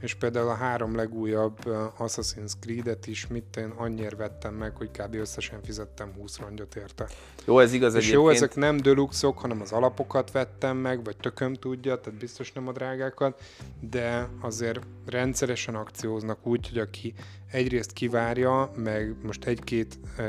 [0.01, 1.59] és például a három legújabb
[1.99, 5.15] Assassin's Creed-et is mit én annyira vettem meg, hogy kb.
[5.15, 7.09] összesen fizettem 20 rongyot érte.
[7.45, 8.23] Jó, ez igaz És egyébként.
[8.23, 12.69] jó, ezek nem deluxe hanem az alapokat vettem meg, vagy tököm tudja, tehát biztos nem
[12.69, 13.41] a drágákat,
[13.81, 17.15] de azért rendszeresen akcióznak úgy, hogy aki
[17.51, 20.25] egyrészt kivárja, meg most egy-két uh,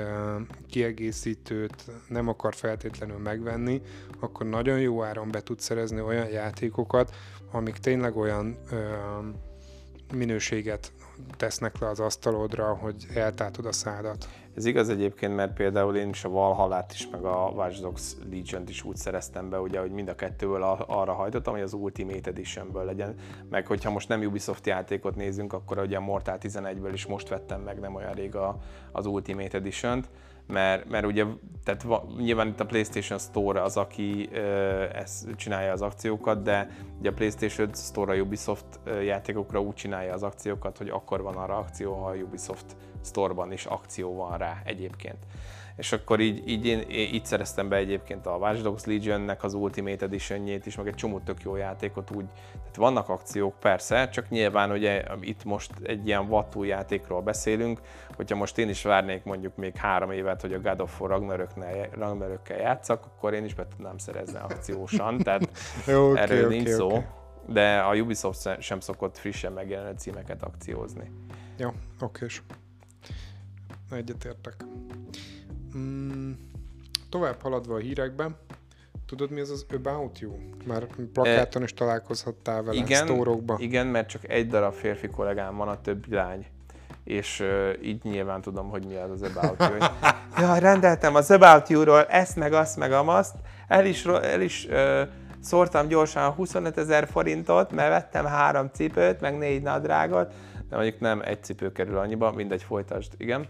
[0.70, 3.82] kiegészítőt nem akar feltétlenül megvenni,
[4.20, 7.16] akkor nagyon jó áron be tud szerezni olyan játékokat,
[7.52, 8.78] amik tényleg olyan uh,
[10.12, 10.92] minőséget
[11.38, 14.28] tesznek le az asztalodra, hogy eltátod a szádat.
[14.56, 18.70] Ez igaz egyébként, mert például én is a Valhallát is, meg a Watch Dogs Legion-t
[18.70, 22.86] is úgy szereztem be, ugye, hogy mind a kettőből arra hajtottam, hogy az Ultimate Editionből
[22.86, 23.16] legyen.
[23.50, 27.62] Meg hogyha most nem Ubisoft játékot nézünk, akkor ugye a Mortal 11-ből is most vettem
[27.62, 28.58] meg nem olyan rég a,
[28.92, 30.10] az Ultimate Edition-t
[30.48, 31.26] mert, mert ugye
[31.64, 31.86] tehát
[32.18, 34.30] nyilván itt a PlayStation Store az, aki
[34.94, 38.66] ezt csinálja az akciókat, de ugye a PlayStation Store a Ubisoft
[39.04, 43.66] játékokra úgy csinálja az akciókat, hogy akkor van arra akció, ha a Ubisoft sztorban is
[43.66, 45.18] akció van rá egyébként.
[45.76, 50.06] És akkor így, így én, így szereztem be egyébként a Watch Dogs Legion-nek az Ultimate
[50.06, 52.26] edition is, meg egy csomó tök jó játékot úgy.
[52.52, 57.82] Tehát vannak akciók persze, csak nyilván ugye itt most egy ilyen vattú játékról beszélünk,
[58.16, 61.48] hogyha most én is várnék mondjuk még három évet, hogy a God of War
[61.92, 65.42] Ragnarökkel játszak, akkor én is be tudnám szerezni akciósan, tehát
[65.88, 67.04] okay, erről okay, nincs okay, szó.
[67.48, 71.12] De a Ubisoft sem szokott frissen megjelenő címeket akciózni.
[71.58, 72.44] Jó, okés.
[73.92, 74.56] Egyetértek.
[75.78, 76.32] Mm,
[77.10, 78.36] tovább haladva a hírekben,
[79.06, 80.34] tudod mi az az About You?
[80.66, 83.60] Már plakáton is találkozhattál vele, igen, sztórokban.
[83.60, 86.46] Igen, mert csak egy darab férfi kollégám van, a többi lány.
[87.04, 89.78] És uh, így nyilván tudom, hogy mi az az About You.
[90.46, 93.36] ja, rendeltem az About You-ról ezt, meg azt, meg amazt.
[93.68, 95.02] El is, el is uh,
[95.40, 100.34] szórtam gyorsan 25 ezer forintot, mert vettem három cipőt, meg négy nadrágot,
[100.70, 103.48] de mondjuk nem egy cipő kerül annyiba, mindegy, folytasd, igen.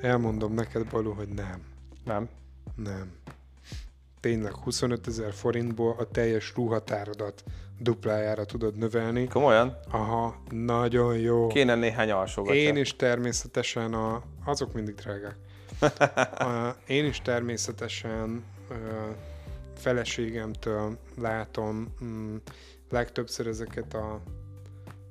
[0.00, 1.62] Elmondom neked, Balú, hogy nem.
[2.04, 2.28] Nem?
[2.74, 3.12] Nem.
[4.20, 7.44] Tényleg 25 ezer forintból a teljes ruhatáradat
[7.78, 9.26] duplájára tudod növelni.
[9.26, 9.76] Komolyan?
[9.90, 11.46] Aha, nagyon jó.
[11.46, 12.60] Kéne néhány alsógatja.
[12.60, 14.22] Én is természetesen a...
[14.44, 15.36] Azok mindig drágák.
[16.86, 18.44] Én is természetesen
[19.74, 22.36] feleségemtől látom mm,
[22.90, 24.20] legtöbbször ezeket a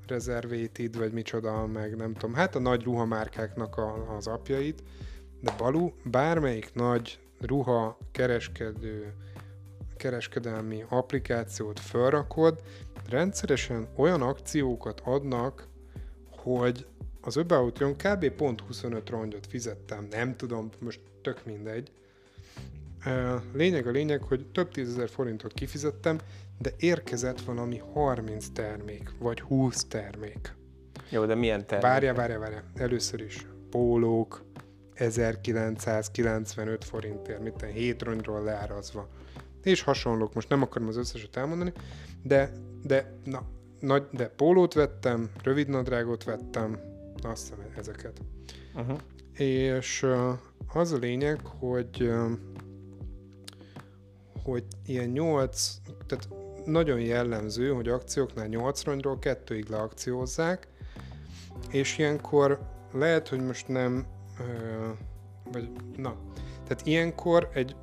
[0.08, 4.84] Reservated, vagy micsoda, meg nem tudom, hát a nagy ruhamárkáknak a, az apjait,
[5.42, 9.14] de Balu bármelyik nagy ruha kereskedő,
[9.98, 12.62] kereskedelmi applikációt felrakod,
[13.10, 15.68] rendszeresen olyan akciókat adnak,
[16.30, 16.86] hogy
[17.22, 18.30] az About kb.
[18.30, 21.92] pont 25 rongyot fizettem, nem tudom, most tök mindegy.
[23.54, 26.18] Lényeg a lényeg, hogy több tízezer forintot kifizettem,
[26.60, 30.56] de érkezett valami 30 termék, vagy 20 termék.
[31.10, 31.88] Jó, de milyen termék?
[31.88, 32.64] Várja, várja, várja.
[32.76, 34.46] Először is pólók,
[34.94, 39.10] 1995 forintért, mint 7 rongyról leárazva.
[39.64, 41.74] És hasonlók, most nem akarom az összeset elmondani,
[42.24, 42.52] de,
[42.84, 43.42] de, na,
[43.80, 46.80] nagy, de pólót vettem, rövid nadrágot vettem,
[47.22, 48.22] azt hiszem ezeket.
[48.76, 48.98] Uh-huh.
[49.34, 50.34] És uh,
[50.74, 52.32] az a lényeg, hogy uh,
[54.52, 55.72] hogy ilyen 8,
[56.06, 56.30] tehát
[56.66, 60.68] nagyon jellemző, hogy akcióknál 8 rongyról 2-ig leakciózzák,
[61.72, 62.60] és ilyenkor
[62.94, 64.06] lehet, hogy most nem,
[65.52, 66.16] vagy na,
[66.68, 67.76] tehát ilyenkor egy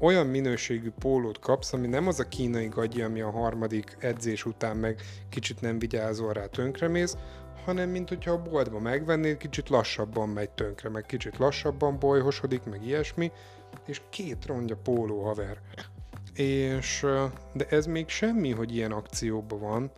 [0.00, 4.76] olyan minőségű pólót kapsz, ami nem az a kínai gagyi, ami a harmadik edzés után
[4.76, 7.16] meg kicsit nem vigyázol rá tönkremész,
[7.64, 12.86] hanem mint hogyha a boltba megvennéd, kicsit lassabban megy tönkre, meg kicsit lassabban bolyhosodik, meg
[12.86, 13.32] ilyesmi,
[13.86, 15.60] és két rongya póló haver.
[16.34, 17.06] És,
[17.52, 19.90] de ez még semmi, hogy ilyen akcióban van,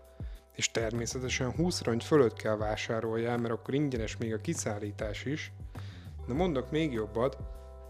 [0.55, 5.53] és természetesen 20 rongy fölött kell vásároljál, mert akkor ingyenes még a kiszállítás is.
[6.27, 7.39] De mondok még jobbat,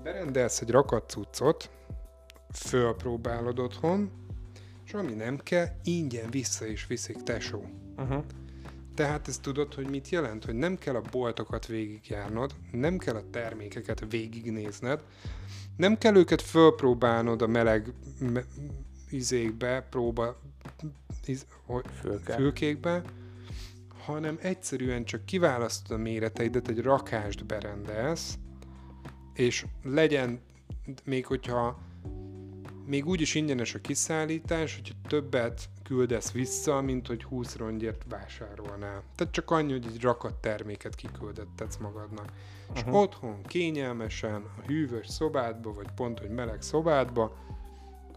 [0.03, 1.71] berendelsz egy rakat cuccot,
[2.53, 4.11] fölpróbálod otthon,
[4.85, 7.65] és ami nem kell, ingyen vissza is viszik tesó.
[7.97, 8.25] Uh-huh.
[8.95, 10.45] Tehát ezt tudod, hogy mit jelent?
[10.45, 15.03] Hogy nem kell a boltokat végigjárnod, nem kell a termékeket végignézned,
[15.77, 18.45] nem kell őket fölpróbálnod a meleg me,
[19.11, 20.41] izékbe, próba
[21.25, 21.47] iz,
[22.01, 22.35] Fülke.
[22.35, 23.03] fülkékbe,
[24.05, 28.39] hanem egyszerűen csak kiválasztod a méreteidet, egy rakást berendelsz,
[29.35, 30.41] és legyen,
[31.05, 31.79] még hogyha
[32.87, 39.03] még úgyis ingyenes a kiszállítás, hogyha többet küldesz vissza, mint hogy 20 rongyért vásárolnál.
[39.15, 42.33] Tehát csak annyi, hogy egy rakat terméket kiküldettetsz magadnak.
[42.69, 42.77] Uh-huh.
[42.77, 47.37] És otthon kényelmesen, a hűvös szobádba, vagy pont, hogy meleg szobádba,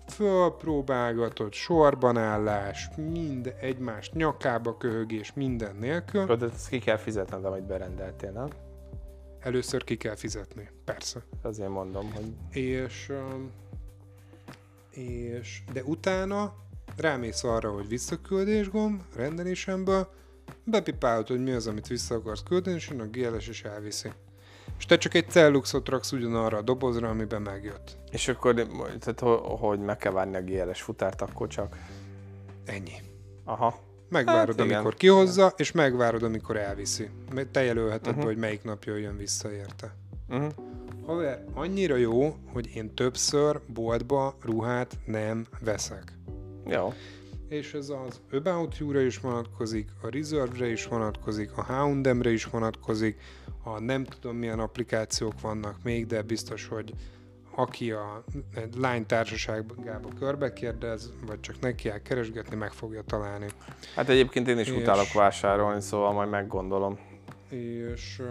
[0.08, 6.36] fölpróbálgatod, sorban állás, mind egymást nyakába köhögés, minden nélkül.
[6.36, 8.48] De ezt ki kell fizetned, amit berendeltél, nem?
[9.40, 11.22] Először ki kell fizetni, persze.
[11.42, 12.34] Azért mondom, hogy...
[12.62, 13.12] És,
[14.90, 16.54] és de utána
[17.00, 20.10] rámész arra, hogy visszaküldés gomb, rendelésemből,
[20.64, 24.12] bepipálod, hogy mi az, amit vissza akarsz küldeni, és a GLS is elviszi.
[24.78, 27.98] És te csak egy celluxot raksz ugyanarra a dobozra, amiben megjött.
[28.12, 28.54] És akkor,
[29.00, 31.78] tehát, hogy meg kell várni a GLS futárt, akkor csak?
[32.66, 32.94] Ennyi.
[33.44, 33.80] Aha.
[34.10, 35.54] Megvárod, hát, amikor kihozza, igen.
[35.58, 37.10] és megvárod, amikor elviszi.
[37.52, 38.24] Te jelölheted uh-huh.
[38.24, 39.96] hogy melyik nap jöjjön vissza érte.
[40.30, 40.54] Uh-huh.
[41.06, 46.18] Haver, annyira jó, hogy én többször boltba ruhát nem veszek.
[46.70, 46.94] Jó.
[47.48, 53.20] És ez az About You-ra is vonatkozik, a Reserve-re is vonatkozik, a Houndem-re is vonatkozik,
[53.64, 56.94] a nem tudom milyen applikációk vannak még, de biztos, hogy
[57.56, 58.24] aki a
[58.78, 63.48] lány társaságába körbe kérdez, vagy csak neki kell keresgetni, meg fogja találni.
[63.96, 64.76] Hát egyébként én is és...
[64.76, 67.00] utálok vásárolni, szóval majd meggondolom.
[67.50, 68.22] és,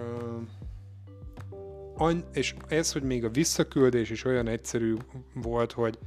[1.99, 4.95] uh, és ez, hogy még a visszaküldés is olyan egyszerű
[5.35, 5.99] volt, hogy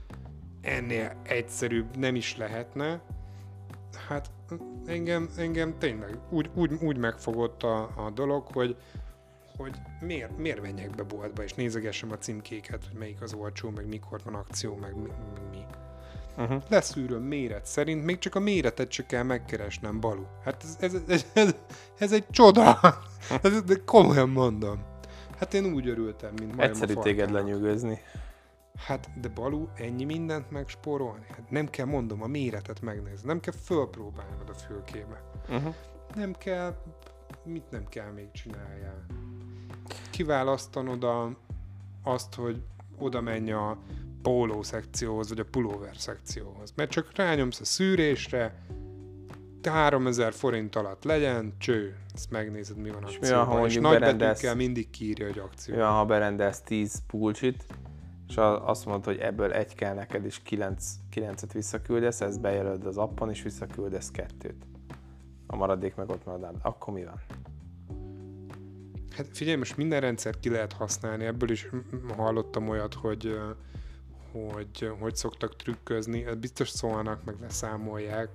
[0.62, 3.02] ennél egyszerűbb nem is lehetne,
[4.08, 4.30] hát
[4.86, 8.76] engem, engem tényleg úgy, úgy, úgy megfogott a, a dolog, hogy,
[9.58, 13.88] hogy miért, miért menjek be boltba, és nézegessem a címkéket, hogy melyik az olcsó, meg
[13.88, 15.10] mikor van akció, meg mi.
[15.52, 15.66] mi.
[16.38, 16.62] Uh-huh.
[16.70, 20.24] Leszűröm méret szerint, még csak a méretet csak kell megkeresnem, Balu.
[20.44, 21.56] Hát ez, ez, ez, ez,
[21.98, 22.80] ez egy csoda.
[23.44, 24.84] ez, de komolyan mondom.
[25.38, 28.02] Hát én úgy örültem, mint majd Egyszerű téged lenyűgözni.
[28.86, 31.26] Hát, de Balú, ennyi mindent megspórolni?
[31.30, 33.28] Hát nem kell, mondom, a méretet megnézni.
[33.28, 35.24] Nem kell fölpróbálnod a fülkébe.
[35.50, 35.76] Uh-huh.
[36.16, 36.76] Nem kell,
[37.44, 39.06] mit nem kell még csináljál.
[40.10, 41.38] Kiválasztanod a,
[42.04, 42.62] azt, hogy
[42.98, 43.78] oda menj a
[44.22, 46.74] póló szekcióhoz, vagy a pulóver szekcióhoz.
[46.76, 48.66] Mert csak rányomsz a szűrésre,
[49.70, 53.66] 3000 forint alatt legyen, cső, ezt megnézed, mi van akcióban.
[53.66, 55.76] És, és nagy betűkkel mindig kírja, hogy akció.
[55.76, 57.66] Mi van, ha berendelsz 10 pulcsit,
[58.32, 62.98] és azt mondod, hogy ebből egy kell neked, és 9, 9-et visszaküldesz, ezt bejelöled az
[62.98, 64.66] appon, és visszaküldesz kettőt.
[65.48, 66.56] A maradék meg ott marad.
[66.62, 67.22] Akkor mi van?
[69.16, 71.70] Hát figyelj, most minden rendszert ki lehet használni, ebből is
[72.16, 73.40] hallottam olyat, hogy
[74.32, 78.30] hogy hogy szoktak trükközni, biztos szólnak, meg leszámolják,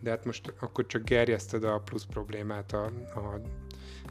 [0.00, 3.40] de hát most akkor csak gerjeszted a plusz problémát a, a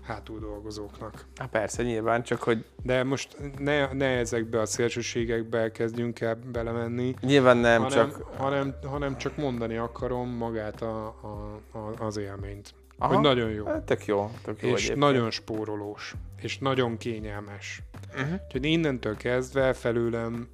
[0.01, 1.25] hátul dolgozóknak.
[1.35, 2.65] Há persze, nyilván, csak hogy...
[2.83, 7.13] De most ne, ne ezekbe a szélsőségekbe kezdjünk el belemenni.
[7.21, 8.21] Nyilván nem, hanem, csak...
[8.37, 12.73] Hanem, hanem csak mondani akarom magát a, a, a, az élményt.
[12.97, 13.65] Aha, hogy nagyon jó.
[13.65, 14.31] Hát, tök jó.
[14.43, 14.99] Tök jó és egyébként.
[14.99, 16.15] nagyon spórolós.
[16.41, 17.81] És nagyon kényelmes.
[18.13, 18.39] Uh-huh.
[18.45, 20.47] Úgyhogy innentől kezdve felőlem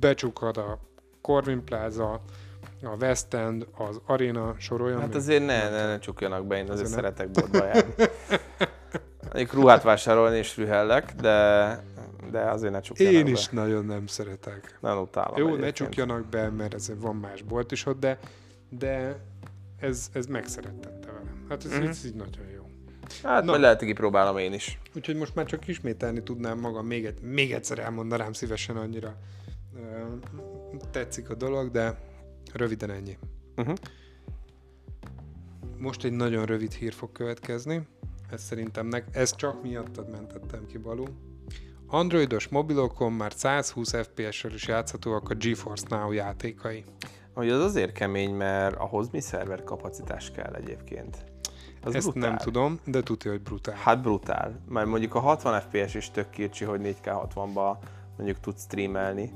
[0.00, 0.78] becsukad a
[1.20, 2.20] Corvin Plaza,
[2.86, 5.00] a West End, az Arena sorolja.
[5.00, 7.94] Hát azért ne, ne, ne csukjanak be, én azért, azért szeretek boltba járni.
[9.22, 11.78] Mondjuk ruhát vásárolni is rühellek, de,
[12.30, 13.30] de azért ne csukjanak Én be.
[13.30, 14.78] is nagyon nem szeretek.
[14.80, 15.64] Nem utálom Jó, egyébként.
[15.64, 18.18] ne csukjanak be, mert ez van más bolt is ott, de,
[18.68, 19.16] de
[19.78, 21.46] ez, ez megszerettette velem.
[21.48, 21.88] Hát ez, uh-huh.
[21.88, 22.62] ez így nagyon jó.
[23.22, 23.50] Hát Na.
[23.50, 24.78] majd lehet, hogy kipróbálom én is.
[24.94, 29.16] Úgyhogy most már csak ismételni tudnám magam, még, egy, még egyszer elmondanám szívesen annyira
[30.90, 31.98] tetszik a dolog, de
[32.52, 33.18] röviden ennyi.
[33.56, 33.74] Uh-huh.
[35.78, 37.86] Most egy nagyon rövid hír fog következni.
[38.30, 41.04] Ez szerintem nek, ez csak miattad mentettem ki, Balú.
[41.86, 46.84] Androidos mobilokon már 120 FPS-sel is játszhatóak a GeForce Now játékai.
[47.34, 51.24] Hogy az azért kemény, mert ahhoz mi szerver kapacitás kell egyébként?
[51.82, 52.28] Az Ezt brutál.
[52.28, 53.74] nem tudom, de tudja, hogy brutál.
[53.74, 54.60] Hát brutál.
[54.68, 57.76] Mert mondjuk a 60 FPS is tök kircsi, hogy 4K60-ba
[58.16, 59.32] mondjuk tudsz streamelni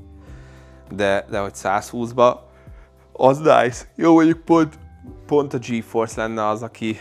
[0.90, 2.38] de, de hogy 120-ba,
[3.20, 3.84] az nice.
[3.94, 4.78] Jó, mondjuk pont,
[5.26, 6.96] pont a GeForce lenne az, aki,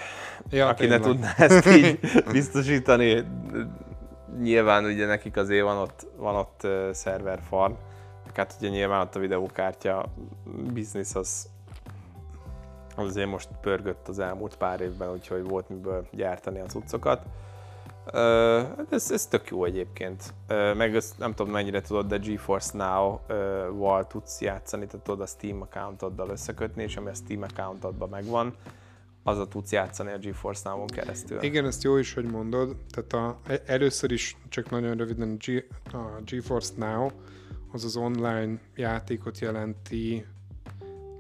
[0.50, 2.00] ja, aki ne tudná ezt így
[2.32, 3.24] biztosítani.
[4.42, 7.74] Nyilván ugye nekik azért van ott, van ott uh, szerver farm,
[8.38, 10.06] hát ugye nyilván ott a videókártya
[10.74, 11.50] biznisz az,
[12.96, 17.22] az azért most pörgött az elmúlt pár évben, úgyhogy volt miből gyártani az utcokat.
[18.13, 20.34] Uh, ez, ez tök jó egyébként.
[20.76, 25.62] Meg ezt nem tudom mennyire tudod, de GeForce Now-val tudsz játszani, tehát tudod a Steam
[25.62, 28.56] accountoddal összekötni, és ami a Steam accountodban megvan,
[29.28, 31.41] az a tudsz játszani a GeForce Now-on keresztül.
[31.41, 32.76] Igen, ezt jó is, hogy mondod.
[32.89, 37.10] Tehát a, e, először is csak nagyon röviden a, G, a GeForce Now
[37.72, 40.26] az az online játékot jelenti,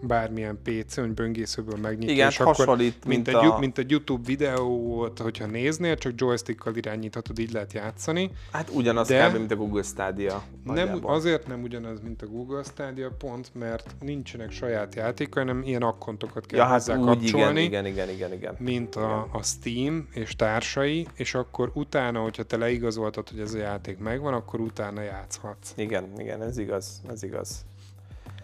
[0.01, 3.43] bármilyen PC, hogy böngészőből megnyitja, Igen, és hasonlít, akkor, mint, mint, a...
[3.43, 8.31] egy, mint egy YouTube videót, hogyha néznél, csak joystickkal irányíthatod, így lehet játszani.
[8.51, 9.37] Hát ugyanaz de kb.
[9.37, 10.43] mint a Google Stadia.
[10.63, 15.81] Nem, azért nem ugyanaz, mint a Google Stadia, pont mert nincsenek saját játékai, hanem ilyen
[15.81, 17.61] akkontokat kell ja, hát hozzá úgy, kapcsolni.
[17.61, 18.55] Igen, igen, igen, igen.
[18.59, 23.57] Mint a, a Steam és társai, és akkor utána, hogyha te leigazoltad, hogy ez a
[23.57, 25.73] játék megvan, akkor utána játszhatsz.
[25.75, 27.65] Igen, igen, ez igaz, ez igaz.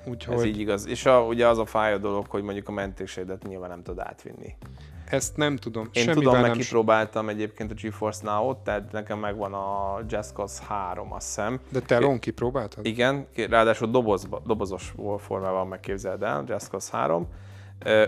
[0.06, 0.36] Úgyhogy...
[0.36, 0.88] Ez így igaz.
[0.88, 4.00] És a, ugye az a fáj a dolog, hogy mondjuk a mentésédet nyilván nem tud
[4.00, 4.56] átvinni.
[5.06, 5.89] Ezt nem tudom.
[5.92, 6.60] Én Semmivel tudom, meg nem...
[6.60, 11.60] kipróbáltam egyébként a GeForce Now-ot, tehát nekem megvan a Just Cause 3, azt hiszem.
[11.70, 12.86] De te Ron kipróbáltad?
[12.86, 17.28] Igen, ráadásul dobozba, dobozos formában megképzeld el, Just Cause 3.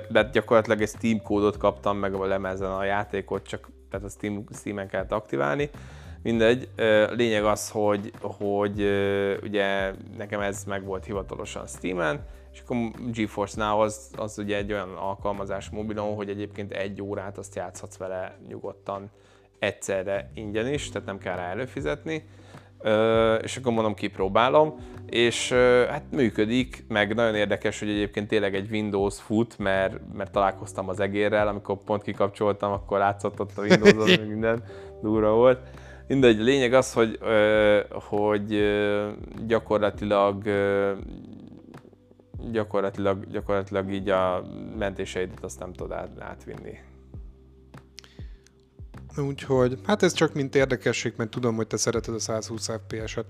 [0.10, 4.44] De gyakorlatilag egy Steam kódot kaptam meg a lemezen a játékot, csak tehát a Steam,
[4.54, 5.70] Steam-en kellett aktiválni
[6.26, 6.70] Mindegy,
[7.16, 8.82] lényeg az, hogy, hogy
[9.44, 12.78] ugye nekem ez meg volt hivatalosan Steam-en, és akkor
[13.12, 17.98] GeForce Now az, az ugye egy olyan alkalmazás mobilon, hogy egyébként egy órát azt játszhatsz
[17.98, 19.10] vele nyugodtan
[19.60, 22.28] egyszerre ingyen is, tehát nem kell rá előfizetni.
[22.80, 24.76] Ö, és akkor mondom, kipróbálom,
[25.10, 30.32] és ö, hát működik, meg nagyon érdekes, hogy egyébként tényleg egy Windows fut, mert, mert
[30.32, 34.64] találkoztam az egérrel, amikor pont kikapcsoltam, akkor látszott ott a Windows, az minden
[35.02, 35.60] durva volt.
[36.08, 37.20] Mindegy, lényeg az, hogy,
[37.92, 38.64] hogy
[39.48, 40.44] gyakorlatilag
[42.52, 44.44] gyakorlatilag, gyakorlatilag így a
[44.78, 46.80] mentéseidet azt nem tudod át, átvinni.
[49.18, 53.26] Úgyhogy, hát ez csak mint érdekesség, mert tudom, hogy te szereted a 120 FPS-et,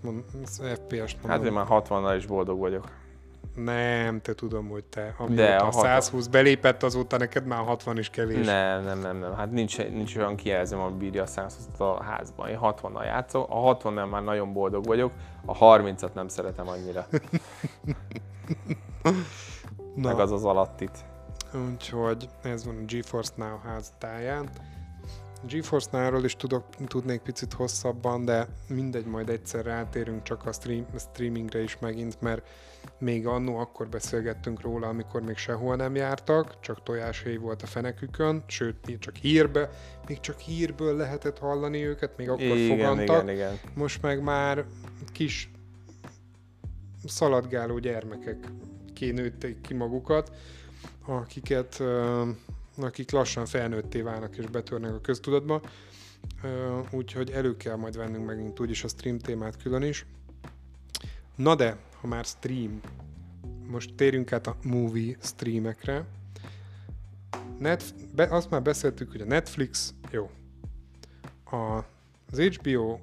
[0.54, 1.30] FPS-t mondom.
[1.30, 3.05] Hát én már 60-nal is boldog vagyok.
[3.56, 5.14] Nem, te tudom, hogy te.
[5.18, 8.46] Amióta a a 120 belépett, azóta neked már 60 is kevés.
[8.46, 9.34] Nem, nem, nem, nem.
[9.34, 12.50] Hát nincs, nincs olyan kijelzőm, ami bírja a 120 a házban.
[12.50, 15.12] Én 60-nal játszok, a 60 nál már nagyon boldog vagyok,
[15.46, 17.08] a 30-at nem szeretem annyira.
[19.96, 21.06] Na, Meg az az alattit.
[21.72, 24.50] úgyhogy ez van a GeForce Now háztáján.
[25.48, 30.86] GeForce Now-ról is tudok, tudnék picit hosszabban, de mindegy, majd egyszer rátérünk csak a stream,
[30.98, 32.48] streamingre is megint, mert
[33.00, 38.44] még annó akkor beszélgettünk róla, amikor még sehol nem jártak, csak tojáshéj volt a fenekükön,
[38.48, 39.70] sőt, még csak hírbe,
[40.08, 43.24] még csak hírből lehetett hallani őket, még akkor Igen, fogantak.
[43.24, 43.60] igen, igen.
[43.74, 44.66] Most meg már
[45.12, 45.52] kis
[47.06, 48.38] szaladgáló gyermekek
[48.94, 50.32] kinőtték ki magukat,
[51.06, 51.84] akiket,
[52.84, 55.62] akik lassan felnőtté válnak és betörnek a köztudatba.
[56.92, 60.06] Úgyhogy elő kell majd vennünk megint úgyis a stream témát külön is.
[61.36, 62.80] Na de, ha már stream,
[63.68, 66.06] most térjünk át a movie streamekre.
[67.60, 70.30] Net, be, azt már beszéltük, hogy a Netflix jó.
[71.44, 71.84] A,
[72.32, 73.00] az HBO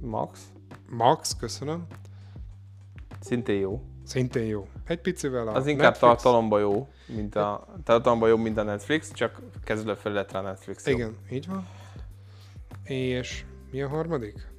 [0.00, 0.40] Max?
[0.88, 1.86] Max, köszönöm,
[3.20, 3.91] Szintén jó.
[4.12, 4.68] Szintén jó.
[4.84, 9.12] Egy picivel a Az inkább Netflix, tartalomba jó, mint a, tartalomba jobb, mint a Netflix,
[9.12, 10.94] csak kezelőfelületre a Netflix jó.
[10.94, 11.66] Igen, így van.
[12.84, 14.50] És mi a harmadik?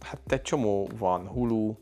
[0.00, 1.74] Hát egy csomó van, Hulu,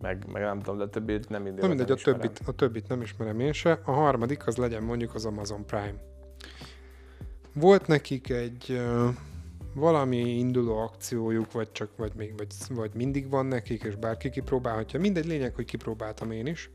[0.00, 1.60] meg, meg nem tudom, de a többit nem idő.
[1.60, 3.80] Na mindegy, a többit, a többit nem ismerem én se.
[3.84, 5.94] A harmadik az legyen mondjuk az Amazon Prime.
[7.54, 9.08] Volt nekik egy uh,
[9.74, 15.00] valami induló akciójuk, vagy csak, vagy még, vagy, vagy mindig van nekik, és bárki kipróbálhatja.
[15.00, 16.70] Mindegy, lényeg, hogy kipróbáltam én is.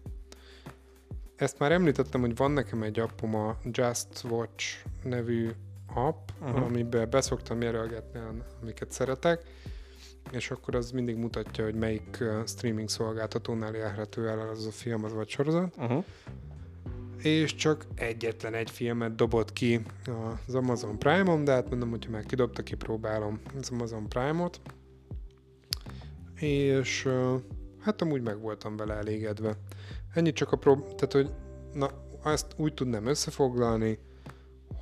[1.35, 5.49] Ezt már említettem, hogy van nekem egy appom, a Just Watch nevű
[5.93, 6.63] app, uh-huh.
[6.63, 8.19] amiben beszoktam jelölgetni,
[8.61, 9.43] amiket szeretek,
[10.31, 15.13] és akkor az mindig mutatja, hogy melyik streaming szolgáltatónál érhető el az a film, az
[15.13, 15.75] vagy sorozat.
[15.77, 16.03] Uh-huh.
[17.18, 19.82] És csak egyetlen egy filmet dobott ki
[20.47, 24.61] az Amazon Prime-on, de hát mondom, hogyha már kidobta, kipróbálom az Amazon Prime-ot.
[26.39, 27.09] És
[27.80, 29.57] hát amúgy meg voltam vele elégedve.
[30.13, 30.95] Ennyi csak a prób...
[30.95, 31.30] Tehát, hogy
[31.74, 31.89] na,
[32.24, 33.99] ezt úgy tudnám összefoglalni,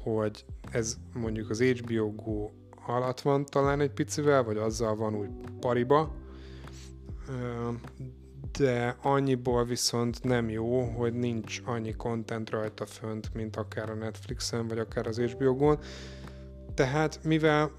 [0.04, 2.50] hogy ez mondjuk az HBO Go
[2.88, 5.30] alatt van talán egy picivel, vagy azzal van úgy
[5.60, 6.16] pariba,
[8.58, 14.68] de annyiból viszont nem jó, hogy nincs annyi content rajta fönt, mint akár a Netflixen,
[14.68, 15.80] vagy akár az HBO Go-n.
[16.74, 17.72] Tehát mivel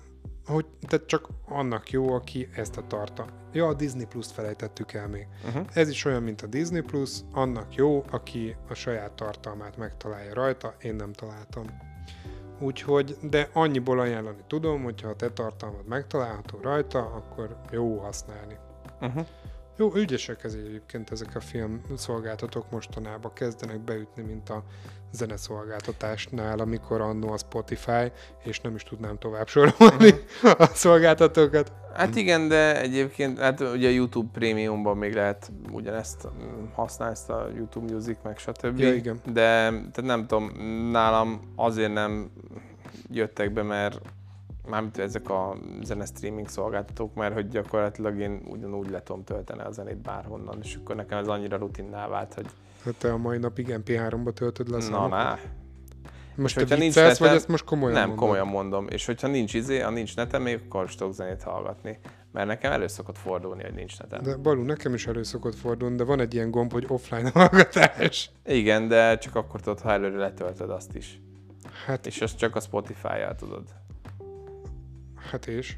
[0.46, 3.26] hogy tehát csak annak jó, aki ezt a tarta.
[3.52, 5.26] Ja, a Disney Plus-t felejtettük el még.
[5.46, 5.66] Uh-huh.
[5.72, 10.74] Ez is olyan, mint a Disney Plus, annak jó, aki a saját tartalmát megtalálja rajta,
[10.80, 11.64] én nem találtam.
[12.60, 18.56] Úgyhogy, de annyiból ajánlani tudom, hogyha a te tartalmad megtalálható rajta, akkor jó használni.
[19.00, 19.26] Uh-huh.
[19.78, 24.64] Jó, ügyesek ez egyébként ezek a film szolgáltatók mostanában kezdenek beütni, mint a
[25.12, 28.12] zeneszolgáltatásnál, amikor annó a Spotify,
[28.44, 31.72] és nem is tudnám tovább sorolni a szolgáltatókat.
[31.94, 37.30] Hát igen, de egyébként, hát ugye a YouTube Premiumban még lehet ugyanezt mm, használni, ezt
[37.30, 38.78] a YouTube Music, meg stb.
[38.78, 39.20] Ja, igen.
[39.24, 40.44] De tehát nem tudom,
[40.90, 42.30] nálam azért nem
[43.10, 44.00] jöttek be, mert
[44.68, 49.70] mármint ezek a zene streaming szolgáltatók, mert hogy gyakorlatilag én ugyanúgy le tudom tölteni a
[49.70, 52.46] zenét bárhonnan, és akkor nekem ez annyira rutinná vált, hogy
[52.84, 55.38] Hát te a mai napig MP3-ba töltöd le a na, na,
[56.34, 58.24] Most hogyha te nincs viccelsz, vagy netem- ezt most komolyan nem, mondod?
[58.24, 58.86] komolyan mondom.
[58.88, 61.98] És hogyha nincs izé, ha nincs netem, még akkor is tudok zenét hallgatni.
[62.32, 64.22] Mert nekem elő szokott fordulni, hogy nincs netem.
[64.22, 68.30] De Balú, nekem is elő szokott fordulni, de van egy ilyen gomb, hogy offline hallgatás.
[68.44, 71.20] Igen, de csak akkor tudod, ha előre letöltöd azt is.
[71.86, 73.62] Hát, És azt csak a Spotify-jal tudod.
[75.26, 75.76] Hát és?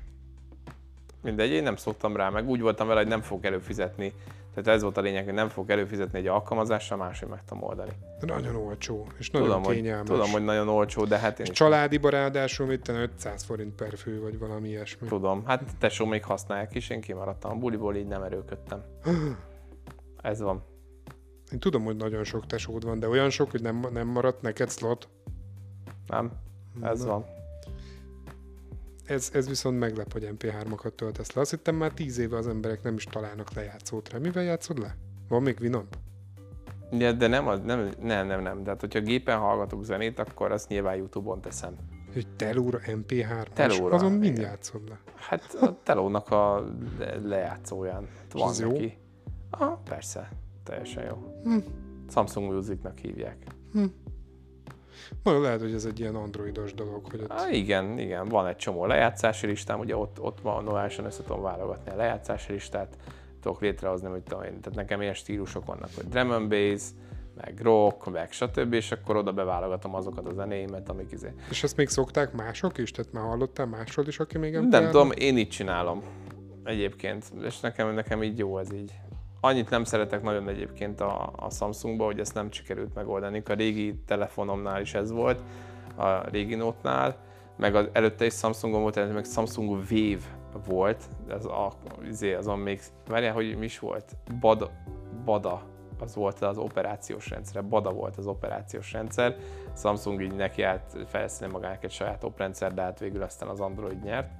[1.22, 4.12] Mindegy, én nem szoktam rá, meg úgy voltam vele, hogy nem fogok előfizetni.
[4.54, 7.90] Tehát ez volt a lényeg, hogy nem fogok előfizetni egy alkalmazással, máshogy meg tudom oldani.
[8.20, 10.08] De nagyon olcsó, és nagyon Tudom hogy, kényelmes.
[10.08, 13.96] tudom, hogy nagyon olcsó, de hát én És családiba ráadásul mit tenni, 500 forint per
[13.96, 15.08] fő, vagy valami ilyesmi.
[15.08, 15.44] tudom.
[15.46, 18.82] Hát tesó még használják is, én kimaradtam a buliból, így nem erőködtem.
[20.22, 20.64] Ez van.
[21.52, 24.70] Én tudom, hogy nagyon sok tesód van, de olyan sok, hogy nem, nem maradt neked
[24.70, 25.08] slot.
[26.06, 26.32] Nem?
[26.82, 27.06] Ez Na.
[27.06, 27.24] van.
[29.08, 31.40] Ez, ez viszont meglep, hogy MP3-akat töltesz le.
[31.40, 34.18] Azt hittem már tíz éve az emberek nem is találnak lejátszót rá.
[34.18, 34.96] Mivel játszod le?
[35.28, 35.96] Van még Winamp?
[36.90, 38.62] Ja, de nem, az, nem, nem, nem, nem.
[38.62, 41.74] Tehát, hogyha gépen hallgatok zenét, akkor azt nyilván YouTube-on teszem.
[42.12, 43.46] Hogy telóra MP3?
[43.52, 44.40] Telóra, Azon mind igen.
[44.50, 45.00] játszod le?
[45.14, 46.64] Hát a telónak a
[46.98, 48.70] le- lejátszóján van jó?
[48.70, 48.98] neki.
[49.50, 50.28] Ah, persze,
[50.64, 51.40] teljesen jó.
[51.42, 51.58] Hm.
[52.08, 53.36] Samsung Musicnak hívják.
[55.22, 57.30] Majd lehet, hogy ez egy ilyen androidos dolog, hogy ott...
[57.30, 61.90] Ah, igen, igen, van egy csomó lejátszási listám, ugye ott, ott manuálisan össze tudom válogatni
[61.90, 62.96] a lejátszási listát,
[63.40, 66.82] tudok létrehozni, hogy tudom én, tehát nekem ilyen stílusok vannak, hogy drum and bass,
[67.34, 68.72] meg rock, meg stb.
[68.72, 71.32] és akkor oda beválogatom azokat a zenéimet, amik izé.
[71.50, 72.90] És ezt még szokták mások is?
[72.90, 74.90] Tehát már hallottál másról is, aki még Nem MP3-on?
[74.90, 76.02] tudom, én így csinálom
[76.64, 78.92] egyébként, és nekem, nekem így jó ez így.
[79.40, 83.42] Annyit nem szeretek nagyon egyébként a, a Samsungba, hogy ezt nem sikerült megoldani.
[83.46, 85.42] A régi telefonomnál is ez volt,
[85.96, 87.16] a régi Note-nál,
[87.56, 90.22] meg az előtte is Samsungom volt, előtte meg Samsung Wave
[90.66, 91.72] volt, ez a,
[92.08, 94.16] izé, azon még, várjál, hogy mi is volt?
[94.40, 94.70] Bada,
[95.24, 95.62] Bada,
[96.00, 99.36] az volt az operációs rendszer, Bada volt az operációs rendszer,
[99.76, 104.02] Samsung így neki állt fejleszteni magának egy saját oprendszer, de hát végül aztán az Android
[104.02, 104.30] nyert.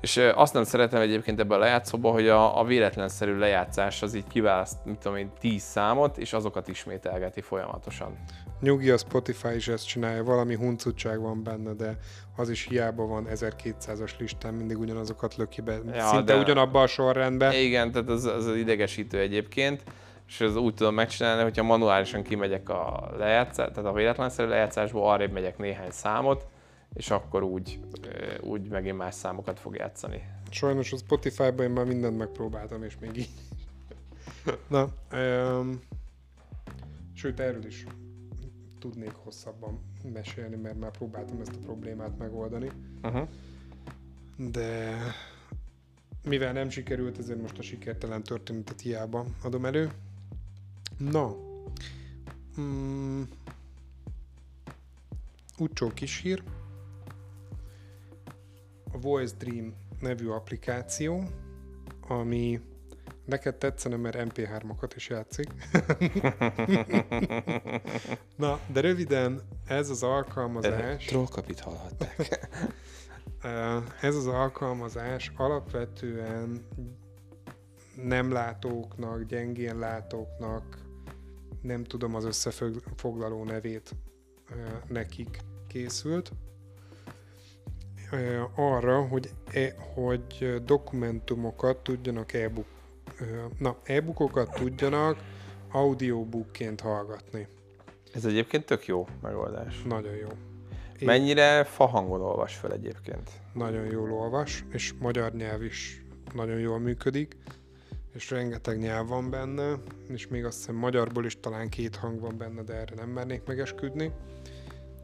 [0.00, 4.26] És azt nem szeretem egyébként ebben a lejátszóban, hogy a, a véletlenszerű lejátszás az így
[4.28, 8.18] kiválaszt, mit tudom én, 10 számot, és azokat ismételgeti folyamatosan.
[8.60, 11.96] Nyugi, a Spotify is ezt csinálja, valami huncutság van benne, de
[12.36, 16.86] az is hiába van 1200-as listán, mindig ugyanazokat löki be, Ja, szinte de- ugyanabba a
[16.86, 17.60] sorrendbe.
[17.60, 19.82] Igen, tehát az, az idegesítő egyébként,
[20.28, 25.32] és ez úgy tudom megcsinálni, hogyha manuálisan kimegyek a lejátszás, tehát a véletlenszerű lejátszásból arrébb
[25.32, 26.46] megyek néhány számot,
[26.94, 27.80] és akkor úgy,
[28.40, 30.22] úgy megint más számokat fog játszani.
[30.50, 33.30] Sajnos a Spotify-ban én már mindent megpróbáltam, és még így.
[34.68, 35.80] Na, um,
[37.14, 37.84] sőt, erről is
[38.78, 39.80] tudnék hosszabban
[40.12, 42.70] mesélni, mert már próbáltam ezt a problémát megoldani.
[43.02, 43.28] Uh-huh.
[44.36, 44.96] de
[46.24, 49.90] mivel nem sikerült, ezért most a sikertelen történetet hiába adom elő.
[50.96, 51.36] Na,
[52.60, 53.22] mm,
[55.58, 56.42] Ucsó kisír,
[58.92, 61.22] a Voice Dream nevű applikáció,
[62.08, 62.60] ami
[63.24, 65.46] neked tetszene, mert MP3-okat is játszik.
[68.36, 71.04] Na, de röviden ez az alkalmazás...
[71.04, 72.16] Trollkapit hallhatták.
[74.00, 76.66] Ez az alkalmazás alapvetően
[78.02, 80.78] nem látóknak, gyengén látóknak,
[81.62, 83.94] nem tudom az összefoglaló nevét
[84.88, 86.32] nekik készült,
[88.54, 92.64] arra, hogy, e, hogy dokumentumokat tudjanak ö,
[93.58, 95.18] na, e-bookokat tudjanak
[95.72, 97.46] audiobookként hallgatni.
[98.14, 99.82] Ez egyébként tök jó megoldás.
[99.82, 100.28] Nagyon jó.
[100.98, 103.30] Én- Mennyire fahangon olvas fel egyébként?
[103.54, 106.02] nagyon jól olvas, és magyar nyelv is
[106.34, 107.36] nagyon jól működik,
[108.14, 109.74] és rengeteg nyelv van benne,
[110.08, 113.42] és még azt hiszem magyarból is talán két hang van benne, de erre nem mernék
[113.46, 114.12] megesküdni.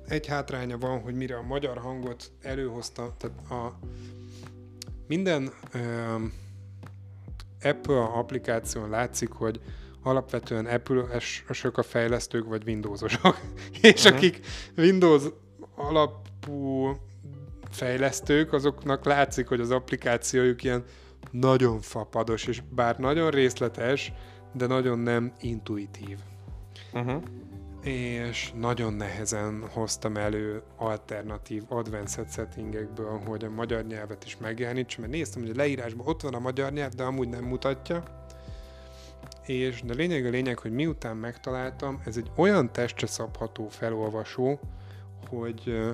[0.08, 3.78] Egy hátránya van, hogy mire a magyar hangot előhozta, tehát a
[5.06, 6.32] minden um,
[7.62, 9.60] Apple applikáción látszik, hogy
[10.02, 13.40] alapvetően Apple-esek a fejlesztők, vagy Windowsosok.
[13.80, 14.14] és Mhm.
[14.14, 14.40] akik
[14.76, 15.22] Windows
[15.74, 16.92] alapú
[17.70, 20.84] fejlesztők, azoknak látszik, hogy az applikációjuk ilyen
[21.30, 24.12] nagyon fapados, és bár nagyon részletes,
[24.52, 26.18] de nagyon nem intuitív.
[26.92, 27.22] Uh-huh.
[27.84, 35.12] És nagyon nehezen hoztam elő alternatív advanced settingekből, hogy a magyar nyelvet is megjelenítsam, mert
[35.14, 38.02] néztem, hogy a leírásban ott van a magyar nyelv, de amúgy nem mutatja.
[39.46, 44.60] És de lényeg a lényeg, hogy miután megtaláltam, ez egy olyan testre szabható felolvasó,
[45.28, 45.92] hogy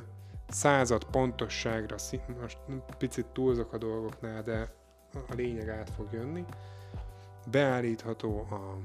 [0.49, 1.97] század pontosságra,
[2.41, 2.59] most
[2.99, 4.73] picit túlzok a dolgoknál, de
[5.13, 6.45] a lényeg át fog jönni,
[7.51, 8.79] beállítható a,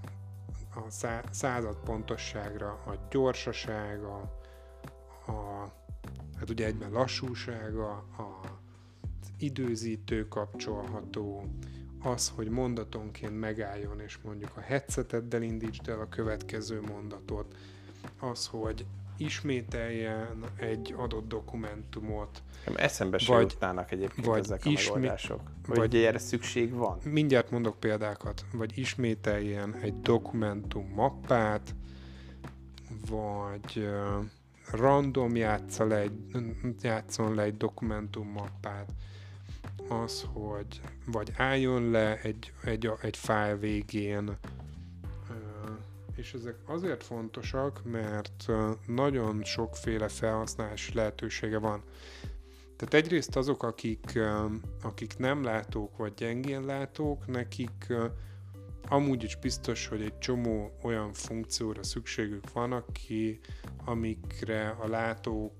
[0.75, 4.39] a szá- század pontosságra a gyorsasága,
[5.27, 5.31] a,
[6.37, 8.39] hát ugye egyben lassúsága, a,
[9.37, 11.43] időzítő kapcsolható,
[12.01, 17.55] az, hogy mondatonként megálljon, és mondjuk a headseteddel indítsd el a következő mondatot,
[18.19, 18.85] az, hogy
[19.17, 22.41] ismételjen egy adott dokumentumot,
[22.75, 25.41] eszembe se Vagy- jutnának egyébként vagy ezek a ismi- megoldások.
[25.67, 26.97] Vagy, vagy- erre szükség van.
[27.03, 31.75] mindjárt mondok példákat, vagy ismételjen egy dokumentum mappát,
[33.09, 34.19] vagy ö,
[34.71, 36.19] random játsza le egy,
[36.81, 38.89] játszon le egy dokumentum mappát,
[39.89, 44.37] az, hogy vagy álljon le egy, egy, egy fájl végén,
[46.15, 48.45] és ezek azért fontosak, mert
[48.87, 51.83] nagyon sokféle felhasználási lehetősége van.
[52.75, 54.19] Tehát egyrészt azok, akik,
[54.81, 57.93] akik nem látók vagy gyengén látók, nekik
[58.87, 63.39] amúgy is biztos, hogy egy csomó olyan funkcióra szükségük van, aki,
[63.85, 65.53] amikre a látók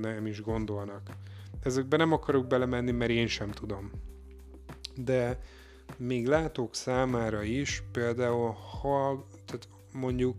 [0.00, 1.10] nem is gondolnak.
[1.62, 3.90] Ezekben nem akarok belemenni, mert én sem tudom.
[4.96, 5.40] De
[5.96, 10.36] még látók számára is, például ha, tehát mondjuk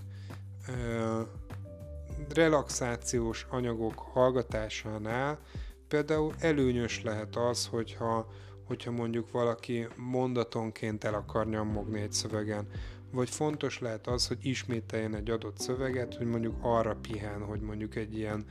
[2.33, 5.39] relaxációs anyagok hallgatásánál
[5.87, 8.31] például előnyös lehet az, hogyha,
[8.63, 12.67] hogyha mondjuk valaki mondatonként el akar nyomogni egy szövegen,
[13.11, 17.95] vagy fontos lehet az, hogy ismételjen egy adott szöveget, hogy mondjuk arra pihen, hogy mondjuk
[17.95, 18.45] egy ilyen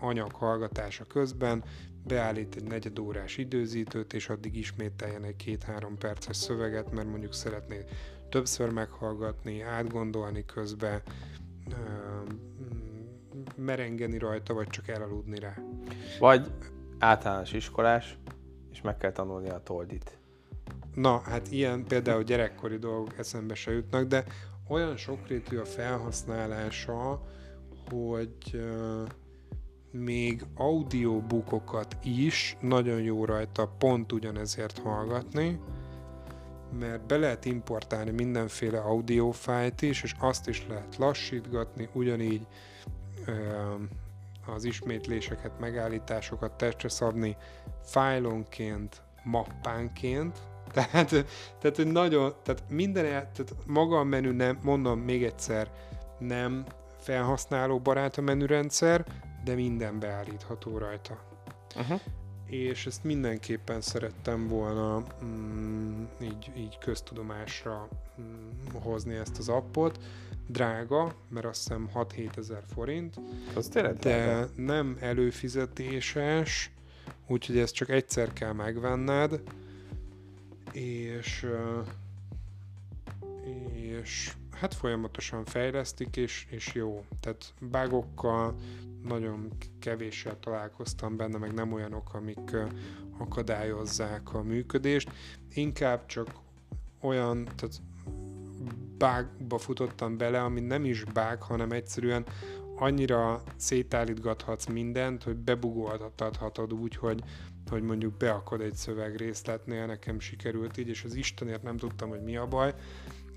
[0.00, 1.64] anyag hallgatása közben
[2.06, 7.84] beállít egy negyedórás időzítőt, és addig ismételjen egy két-három perces szöveget, mert mondjuk szeretné
[8.28, 11.02] többször meghallgatni, átgondolni közben,
[13.56, 15.54] merengeni rajta, vagy csak elaludni rá.
[16.18, 16.50] Vagy
[16.98, 18.18] általános iskolás,
[18.70, 20.18] és meg kell tanulni a toldit.
[20.94, 24.24] Na, hát ilyen például gyerekkori dolgok eszembe se jutnak, de
[24.68, 27.22] olyan sokrétű a felhasználása,
[27.90, 29.08] hogy uh,
[29.90, 35.60] még audiobookokat is nagyon jó rajta pont ugyanezért hallgatni,
[36.78, 42.46] mert be lehet importálni mindenféle audiofájt is, és azt is lehet lassítgatni, ugyanígy
[44.46, 47.36] az ismétléseket, megállításokat testre szabni
[47.82, 50.38] fájlonként, mappánként,
[50.74, 51.24] tehát,
[51.58, 55.70] tehát nagyon, tehát minden, tehát maga a menü nem, mondom még egyszer,
[56.18, 56.64] nem
[56.98, 59.04] felhasználó barát a menürendszer,
[59.44, 61.18] de minden beállítható rajta.
[61.76, 62.00] Uh-huh.
[62.48, 67.88] És ezt mindenképpen szerettem volna mm, így, így köztudomásra
[68.20, 69.98] mm, hozni ezt az appot.
[70.46, 73.20] Drága, mert azt hiszem 6-7 ezer forint.
[73.54, 74.48] Az de drága.
[74.56, 76.70] nem előfizetéses,
[77.26, 79.40] úgyhogy ezt csak egyszer kell megvenned,
[80.72, 81.46] és
[84.02, 87.04] és hát folyamatosan fejlesztik, és, és jó.
[87.20, 88.54] Tehát bágokkal
[89.02, 92.56] nagyon kevéssel találkoztam benne, meg nem olyanok, amik
[93.18, 95.12] akadályozzák a működést.
[95.54, 96.30] Inkább csak
[97.00, 97.80] olyan, tehát
[98.98, 102.26] bágba futottam bele, ami nem is bág, hanem egyszerűen
[102.76, 107.22] annyira szétállítgathatsz mindent, hogy bebugoltathatod úgy, hogy,
[107.70, 112.36] hogy mondjuk beakad egy szövegrészletnél, nekem sikerült így, és az Istenért nem tudtam, hogy mi
[112.36, 112.74] a baj,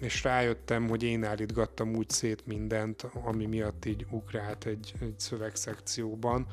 [0.02, 6.48] és rájöttem, hogy én állítgattam úgy szét mindent, ami miatt így ugrált egy, egy szövegszekcióban.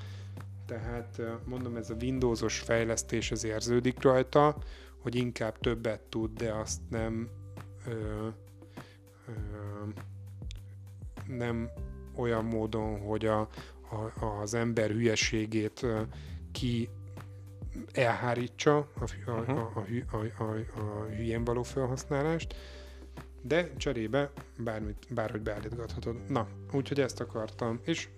[0.66, 4.56] Tehát mondom, ez a Windowsos fejlesztés az érződik rajta,
[4.98, 7.28] hogy inkább többet tud, de azt nem
[7.86, 8.28] ö,
[9.26, 9.32] ö,
[11.26, 11.70] nem
[12.16, 13.40] olyan módon, hogy a,
[13.90, 15.86] a, az ember hülyeségét
[16.52, 16.88] ki
[17.92, 22.54] elhárítsa a, a, a, a, a, a, a hülyén való felhasználást,
[23.48, 26.16] de cserébe bármit, bárhogy beállítgathatod.
[26.28, 28.08] Na, úgyhogy ezt akartam, és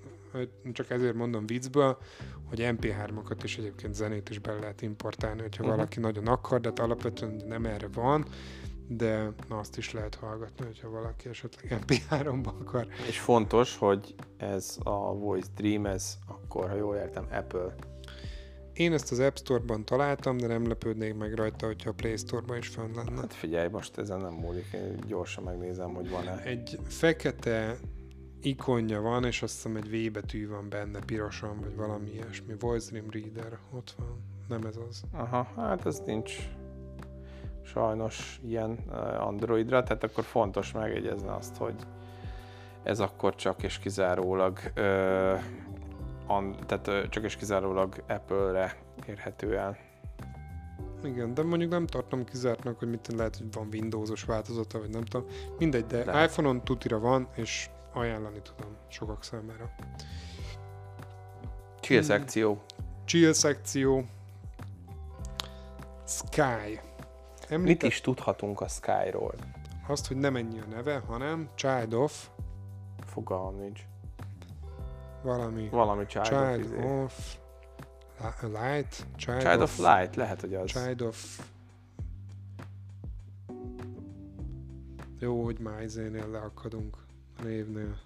[0.72, 1.98] csak ezért mondom viccből,
[2.44, 5.76] hogy MP3-okat is egyébként zenét is bele lehet importálni, hogyha uh-huh.
[5.76, 8.26] valaki nagyon akar, de hát alapvetően nem erre van,
[8.88, 12.86] de na, azt is lehet hallgatni, hogyha valaki esetleg MP3-ba akar.
[13.08, 17.74] És fontos, hogy ez a Voice Dream, ez akkor, ha jól értem, Apple
[18.80, 22.56] én ezt az App Store-ban találtam, de nem lepődnék meg rajta, hogyha a Play Store-ban
[22.56, 23.20] is fönn lenne.
[23.20, 26.42] Hát figyelj, most ezen nem múlik, én gyorsan megnézem, hogy van-e.
[26.42, 27.76] Egy fekete
[28.42, 32.54] ikonja van, és azt hiszem egy V betű van benne, pirosan, vagy valami ilyesmi.
[32.58, 34.22] Voice Dream Reader, ott van.
[34.48, 35.02] Nem ez az.
[35.12, 36.36] Aha, hát ez nincs
[37.62, 41.74] sajnos ilyen eh, Androidra, tehát akkor fontos megjegyezni azt, hogy
[42.82, 45.34] ez akkor csak és kizárólag ö,
[46.30, 48.76] an, tehát csak és kizárólag Apple-re
[49.06, 49.76] érhető el.
[51.04, 55.04] Igen, de mondjuk nem tartom kizártnak, hogy mit lehet, hogy van Windows-os változata, vagy nem
[55.04, 55.26] tudom.
[55.58, 56.24] Mindegy, de, de.
[56.24, 59.70] iPhone-on tutira van, és ajánlani tudom sokak számára.
[61.80, 62.06] Chill hmm.
[62.06, 62.62] szekció.
[63.04, 64.04] Chill szekció.
[66.06, 66.80] Sky.
[67.48, 67.82] Említett...
[67.82, 69.34] Mit is tudhatunk a Sky-ról?
[69.86, 72.28] Azt, hogy nem ennyi a neve, hanem Child of...
[73.06, 73.89] Fogalmam nincs.
[75.22, 75.68] Valami.
[75.68, 77.36] Valami Child, child of,
[78.18, 79.06] of Light?
[79.16, 80.70] Child, child of, of Light, lehet, hogy az.
[80.70, 81.40] Child of...
[85.18, 86.96] Jó, hogy már izénél leakadunk
[87.38, 87.96] a névnél.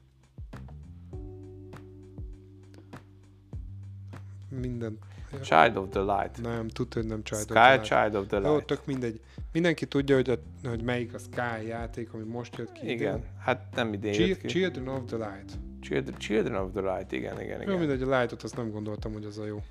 [4.48, 4.98] Minden.
[5.42, 6.42] Child of the Light.
[6.42, 7.84] Nem, tudod, hogy nem Child Sky of the Light.
[7.84, 8.50] Child of the Light.
[8.50, 9.20] Jó, tök mindegy.
[9.52, 10.36] Mindenki tudja, hogy, a,
[10.68, 12.90] hogy melyik a Sky játék, ami most jött ki.
[12.90, 13.30] Igen, idén.
[13.38, 14.46] hát nem idén Ch- jött ki.
[14.46, 15.58] Children of the Light.
[15.85, 17.72] Children, Children of the Light, igen, igen, igen.
[17.72, 19.62] Jó, mindegy, a Light-ot azt nem gondoltam, hogy az a jó.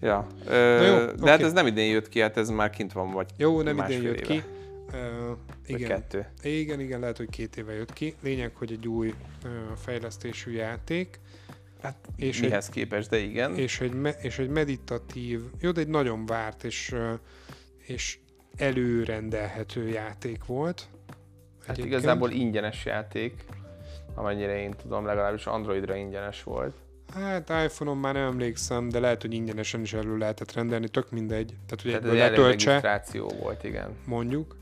[0.00, 0.26] Ja.
[0.46, 1.28] Ö, jó, de okay.
[1.28, 4.02] hát ez nem idén jött ki, hát ez már kint van, vagy Jó, nem idén
[4.02, 4.26] jött éve.
[4.26, 4.42] ki.
[4.92, 5.36] Uh,
[5.66, 5.88] igen.
[5.88, 6.26] kettő.
[6.42, 8.14] Igen, igen, lehet, hogy két éve jött ki.
[8.22, 11.20] Lényeg, hogy egy új uh, fejlesztésű játék.
[11.82, 13.54] Hát és mihez egy, képest, de igen.
[13.54, 17.18] És egy, me, és egy meditatív, jó, de egy nagyon várt és, uh,
[17.86, 18.18] és
[18.56, 20.88] előrendelhető játék volt.
[21.60, 21.86] Hát egyébként.
[21.86, 23.44] igazából ingyenes játék,
[24.14, 26.74] amennyire én tudom, legalábbis Androidra ingyenes volt.
[27.14, 31.54] Hát iPhone-on már nem emlékszem, de lehet, hogy ingyenesen is elő lehetett rendelni, tök mindegy.
[31.66, 33.96] Tehát, hogy Tehát egy regisztráció volt, igen.
[34.04, 34.56] Mondjuk.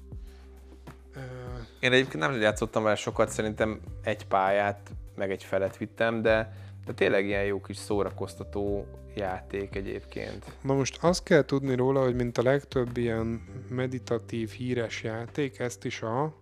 [1.81, 6.53] Én egyébként nem játszottam vele sokat, szerintem egy pályát, meg egy felet vittem, de,
[6.87, 10.45] de tényleg ilyen jó kis szórakoztató játék egyébként.
[10.61, 15.85] Na most azt kell tudni róla, hogy mint a legtöbb ilyen meditatív, híres játék, ezt
[15.85, 16.35] is a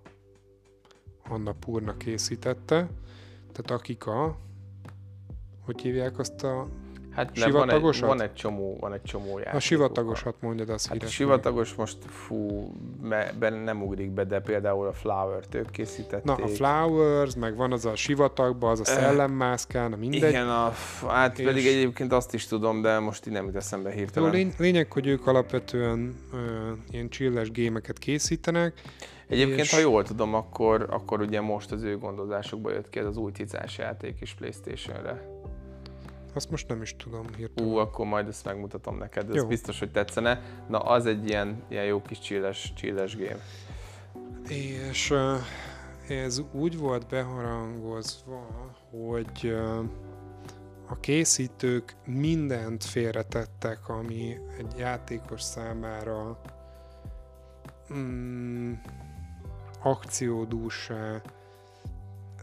[1.28, 2.88] Anna Purna készítette.
[3.52, 4.36] Tehát akik a
[5.64, 6.68] hogy hívják azt a
[7.16, 8.08] Hát sivatagosat?
[8.08, 9.54] Van egy, van egy csomó, van egy csomó játék.
[9.54, 12.72] A sivatagosat mondjad, az hát a sivatagos most, fú,
[13.38, 16.24] be, nem ugrik be, de például a Flower-t ők készítették.
[16.24, 20.28] Na, a Flowers, meg van az a sivatagban, az a szellemmászkán, a mindegy.
[20.28, 20.72] Igen, a,
[21.06, 21.44] hát és...
[21.44, 24.28] pedig egyébként azt is tudom, de most így nem jut eszembe hirtelen.
[24.28, 26.38] Jó, lény, lényeg, hogy ők alapvetően ö,
[26.90, 28.80] ilyen chilles gémeket készítenek.
[29.28, 29.70] Egyébként, és...
[29.70, 33.32] ha jól tudom, akkor, akkor ugye most az ő gondozásukba jött ki ez az új
[33.32, 35.34] cicás játék is Playstation-re.
[36.34, 37.70] Azt most nem is tudom hirtelen.
[37.70, 39.46] Ú, akkor majd ezt megmutatom neked, ez jó.
[39.46, 40.42] biztos, hogy tetszene.
[40.68, 43.40] Na, az egy ilyen, ilyen jó kis chilles, chilles game.
[44.48, 45.14] És
[46.08, 48.46] ez úgy volt beharangozva,
[48.90, 49.56] hogy
[50.88, 56.40] a készítők mindent félretettek, ami egy játékos számára
[57.94, 58.72] mm,
[59.86, 61.22] akciódúsá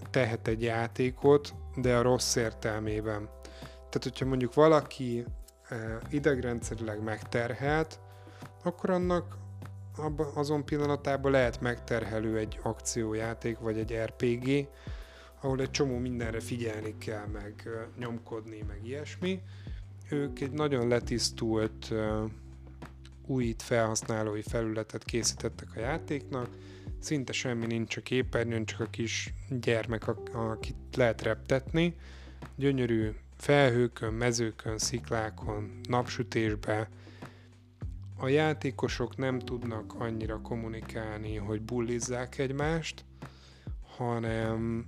[0.09, 3.29] tehet egy játékot, de a rossz értelmében.
[3.73, 5.25] Tehát, hogyha mondjuk valaki
[5.69, 7.99] eh, idegrendszerileg megterhelt,
[8.63, 9.37] akkor annak
[10.33, 14.67] azon pillanatában lehet megterhelő egy akciójáték, vagy egy RPG,
[15.41, 19.41] ahol egy csomó mindenre figyelni kell, meg eh, nyomkodni, meg ilyesmi.
[20.09, 21.93] Ők egy nagyon letisztult,
[23.27, 26.47] újít felhasználói felületet készítettek a játéknak,
[27.03, 31.95] szinte semmi nincs a képernyőn, csak a kis gyermek, akit lehet reptetni.
[32.55, 36.89] Gyönyörű felhőkön, mezőkön, sziklákon, napsütésbe.
[38.17, 43.05] A játékosok nem tudnak annyira kommunikálni, hogy bullizzák egymást,
[43.97, 44.85] hanem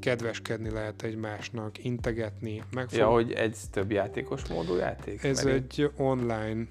[0.00, 2.98] kedveskedni lehet egymásnak, integetni, megfog...
[2.98, 5.24] Ja, hogy egy több játékos módú játék?
[5.24, 6.66] Ez Mert egy online,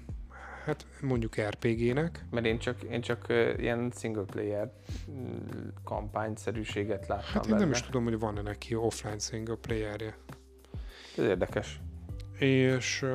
[0.64, 2.24] hát mondjuk RPG-nek.
[2.30, 3.26] Mert én csak, én csak
[3.58, 4.72] ilyen single player
[5.10, 5.36] mm,
[5.84, 7.62] kampányszerűséget láttam Hát én benne.
[7.64, 10.16] nem is tudom, hogy van-e neki offline single playerje.
[11.16, 11.80] Ez érdekes.
[12.38, 13.06] És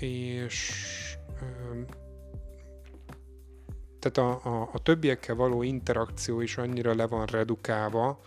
[0.00, 0.86] és
[3.98, 8.20] tehát a, a, a többiekkel való interakció is annyira le van redukálva,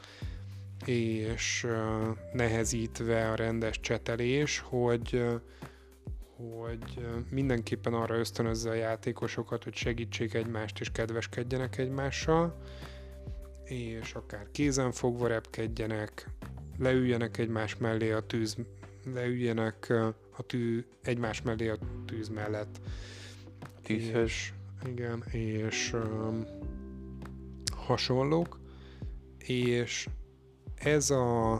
[0.86, 1.68] és
[2.34, 5.26] nehezítve a rendes csetelés, hogy
[6.52, 12.58] hogy mindenképpen arra ösztönözze a játékosokat, hogy segítsék egymást és kedveskedjenek egymással,
[13.64, 16.30] és akár kézen fogva repkedjenek,
[16.78, 18.58] leüljenek egymás mellé a tűz,
[19.14, 19.90] leüljenek
[20.38, 22.80] a tű, egymás mellé a tűz mellett.
[23.82, 24.24] Tűzhöz.
[24.24, 24.54] És,
[24.86, 26.46] igen, és um,
[27.76, 28.60] hasonlók,
[29.38, 30.08] és
[30.76, 31.54] ez a,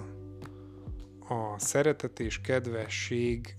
[1.28, 3.56] a szeretet és kedvesség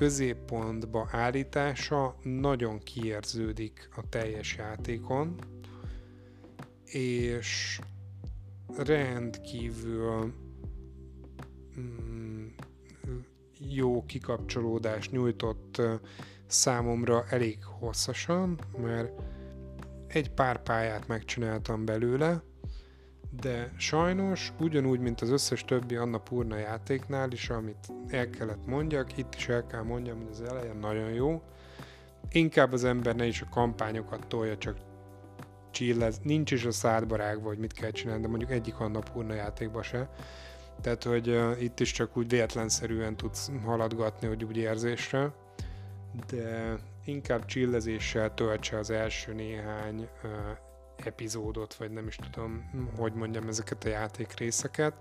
[0.00, 5.34] középpontba állítása nagyon kiérződik a teljes játékon,
[6.84, 7.80] és
[8.76, 10.34] rendkívül
[11.80, 12.46] mm,
[13.58, 15.82] jó kikapcsolódást nyújtott
[16.46, 19.22] számomra elég hosszasan, mert
[20.06, 22.42] egy pár pályát megcsináltam belőle,
[23.30, 29.16] de sajnos ugyanúgy, mint az összes többi Anna Purna játéknál is, amit el kellett mondjak,
[29.16, 31.42] itt is el kell mondjam, hogy az elején nagyon jó.
[32.30, 34.76] Inkább az ember ne is a kampányokat tolja, csak
[35.70, 39.82] chillez, nincs is a szádba hogy mit kell csinálni, de mondjuk egyik annap urna játékba
[39.82, 40.10] se.
[40.80, 45.32] Tehát, hogy uh, itt is csak úgy véletlenszerűen tudsz haladgatni, hogy úgy érzésre,
[46.26, 50.30] de inkább chillezéssel töltse az első néhány uh,
[51.06, 54.94] epizódot, vagy nem is tudom, hogy mondjam ezeket a játék részeket,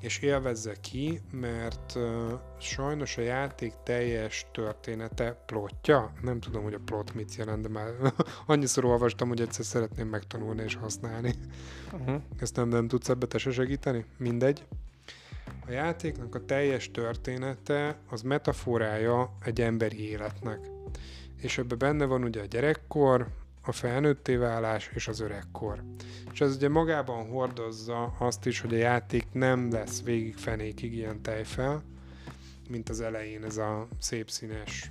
[0.00, 6.80] és élvezze ki, mert uh, sajnos a játék teljes története plotja, nem tudom, hogy a
[6.84, 7.88] plot mit jelent, de már
[8.46, 11.34] annyiszor olvastam, hogy egyszer szeretném megtanulni és használni.
[11.92, 12.22] Uh-huh.
[12.38, 14.04] Ezt nem, nem tudsz ebbe te se segíteni?
[14.16, 14.66] Mindegy.
[15.66, 20.58] A játéknak a teljes története az metaforája egy emberi életnek.
[21.36, 23.28] És ebben benne van ugye a gyerekkor,
[23.68, 25.82] a felnőtté válás és az öregkor.
[26.32, 31.22] És ez ugye magában hordozza azt is, hogy a játék nem lesz végig fenékig ilyen
[31.22, 31.82] tejfel,
[32.68, 34.90] mint az elején ez a szép színes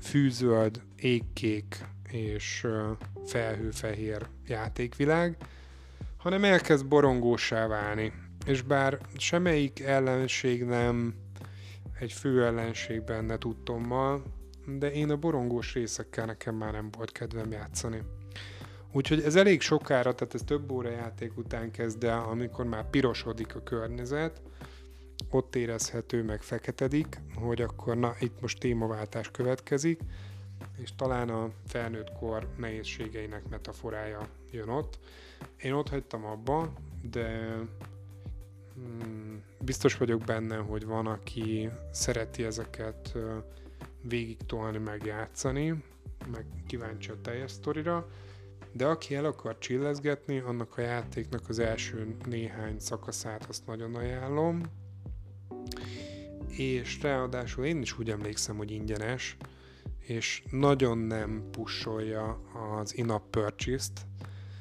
[0.00, 2.66] fűzöld, égkék és
[3.26, 5.36] felhőfehér játékvilág,
[6.16, 8.12] hanem elkezd borongósá válni.
[8.46, 11.14] És bár semmelyik ellenség nem
[11.98, 14.22] egy fő ellenség benne tudtommal,
[14.66, 18.02] de én a borongós részekkel nekem már nem volt kedvem játszani.
[18.92, 23.54] Úgyhogy ez elég sokára, tehát ez több óra játék után kezd el, amikor már pirosodik
[23.54, 24.42] a környezet,
[25.30, 30.00] ott érezhető, meg feketedik, hogy akkor na, itt most témaváltás következik,
[30.76, 34.98] és talán a felnőtt kor nehézségeinek metaforája jön ott.
[35.62, 36.72] Én ott hagytam abba,
[37.10, 37.58] de
[38.74, 43.14] hmm, biztos vagyok benne, hogy van, aki szereti ezeket
[44.02, 45.82] végig tolni, meg játszani,
[46.32, 48.08] meg kíváncsi a teljes sztorira,
[48.72, 54.60] de aki el akar csillezgetni, annak a játéknak az első néhány szakaszát azt nagyon ajánlom,
[56.48, 59.36] és ráadásul én is úgy emlékszem, hogy ingyenes,
[59.98, 62.40] és nagyon nem pusolja
[62.80, 64.00] az in-app purchase-t.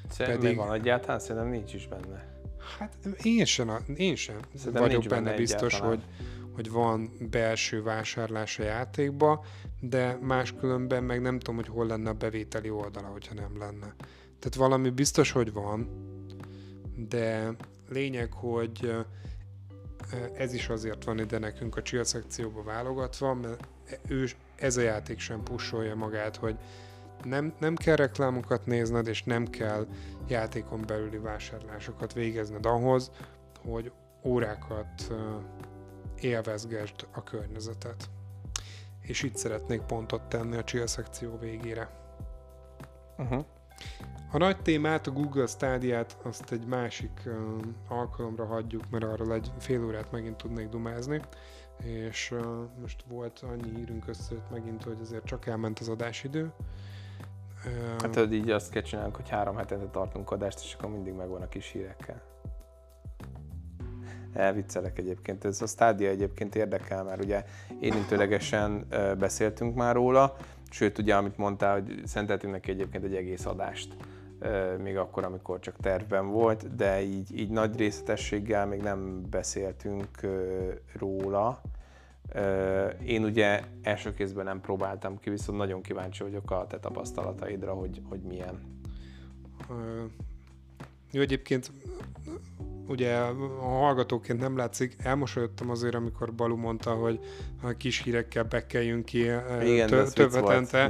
[0.09, 0.57] Szerintem pedig...
[0.57, 1.19] van egyáltalán?
[1.19, 2.29] Szerintem nincs is benne.
[2.77, 6.03] Hát én sem, én sem Szerintem vagyok benne, benne biztos, hogy,
[6.61, 9.45] hogy van belső vásárlás a játékba,
[9.79, 13.95] de máskülönben meg nem tudom, hogy hol lenne a bevételi oldala, hogyha nem lenne.
[14.39, 15.89] Tehát valami biztos, hogy van,
[16.95, 17.51] de
[17.89, 18.95] lényeg, hogy
[20.33, 23.67] ez is azért van ide nekünk a chill szekcióba válogatva, mert
[24.07, 26.55] ő, ez a játék sem pusolja magát, hogy
[27.23, 29.87] nem, nem kell reklámokat nézned, és nem kell
[30.27, 33.11] játékon belüli vásárlásokat végezned ahhoz,
[33.63, 33.91] hogy
[34.23, 35.11] órákat
[36.23, 38.09] élvezgesd a környezetet.
[39.01, 41.89] És itt szeretnék pontot tenni a chill szekció végére.
[43.17, 43.45] Uh-huh.
[44.31, 49.51] A nagy témát, a Google Stádiát, azt egy másik uh, alkalomra hagyjuk, mert arról egy
[49.59, 51.21] fél órát megint tudnék dumázni,
[51.83, 52.45] és uh,
[52.81, 56.51] most volt annyi hírünk összejött megint, hogy azért csak elment az adásidő.
[57.65, 61.13] Uh, hát tudod, így azt kell csinálni, hogy három hetente tartunk adást, és akkor mindig
[61.13, 62.30] megvan a kis hírekkel.
[64.33, 67.45] Elviccelek egyébként, ez a stádia egyébként érdekel, mert ugye
[67.79, 68.85] érintőlegesen
[69.19, 70.35] beszéltünk már róla,
[70.69, 73.95] sőt ugye amit mondtál, hogy szenteltünk neki egyébként egy egész adást
[74.77, 80.07] még akkor, amikor csak tervben volt, de így, így nagy részletességgel még nem beszéltünk
[80.93, 81.61] róla.
[83.05, 88.01] Én ugye első kézben nem próbáltam ki, viszont nagyon kíváncsi vagyok a te tapasztalataidra, hogy,
[88.09, 88.59] hogy milyen.
[91.11, 91.71] Jó, egyébként
[92.91, 97.19] ugye a hallgatóként nem látszik, elmosolyodtam azért, amikor Balu mondta, hogy
[97.61, 99.19] a kis hírekkel bekeljünk ki
[99.63, 100.83] Igen, tö- több hetente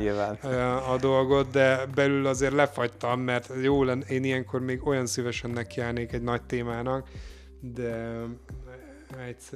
[0.90, 6.12] a dolgot, de belül azért lefagytam, mert jó lenne, én ilyenkor még olyan szívesen nekiállnék
[6.12, 7.08] egy nagy témának,
[7.60, 8.24] de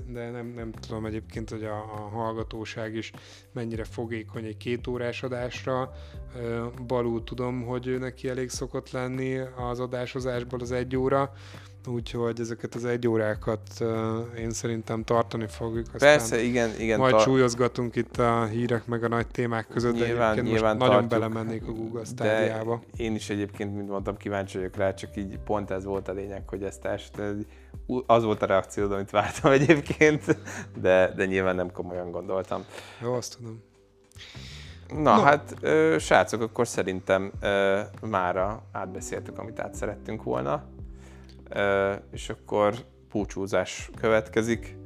[0.08, 3.12] de nem, nem tudom egyébként, hogy a, a hallgatóság is
[3.52, 5.92] mennyire fogékony egy két órás adásra.
[6.88, 11.34] Balú tudom, hogy ő neki elég szokott lenni az adásozásból az egy óra,
[11.88, 13.62] úgyhogy ezeket az egy órákat
[14.38, 15.86] én szerintem tartani fogjuk.
[15.94, 17.00] Aztán Persze, igen, igen.
[17.00, 20.92] Majd tar- súlyozgatunk itt a hírek meg a nagy témák között, nyilván, de nyilván most
[20.92, 22.82] nagyon belemennék a Google stádiába.
[22.98, 26.44] Én is egyébként, mint mondtam, kíváncsi vagyok rá, csak így pont ez volt a lényeg,
[26.48, 27.22] hogy ezt est,
[28.06, 30.38] az volt a reakció, amit vártam egyébként,
[30.82, 32.64] de, de nyilván nem komolyan gondoltam.
[33.02, 33.64] Jó, azt tudom.
[34.90, 35.22] Na, Na.
[35.22, 40.64] hát ö, srácok, akkor szerintem ö, mára átbeszéltük, amit át szerettünk volna
[42.12, 42.74] és akkor
[43.12, 44.78] búcsúzás következik.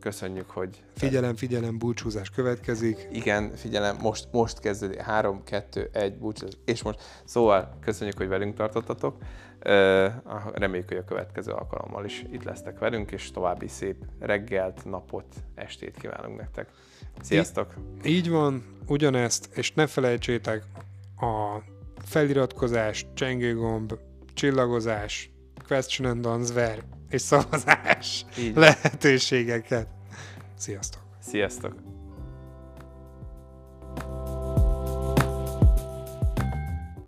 [0.00, 0.82] Köszönjük, hogy...
[0.94, 3.08] Figyelem, figyelem, búcsúzás következik.
[3.12, 5.00] Igen, figyelem, most, most kezdődik.
[5.00, 6.56] 3, 2, 1, búcsúzás.
[6.64, 9.16] És most, szóval köszönjük, hogy velünk tartottatok.
[10.52, 15.96] Reméljük, hogy a következő alkalommal is itt lesztek velünk, és további szép reggelt, napot, estét
[15.96, 16.68] kívánunk nektek.
[17.20, 17.74] Sziasztok!
[18.04, 20.64] Így, így van, ugyanezt, és ne felejtsétek
[21.20, 21.58] a
[22.04, 23.94] feliratkozás, csengőgomb,
[24.34, 25.30] csillagozás,
[25.68, 28.56] question and answer és szavazás Így.
[28.56, 29.86] lehetőségeket.
[30.58, 31.02] Sziasztok!
[31.20, 31.87] Sziasztok!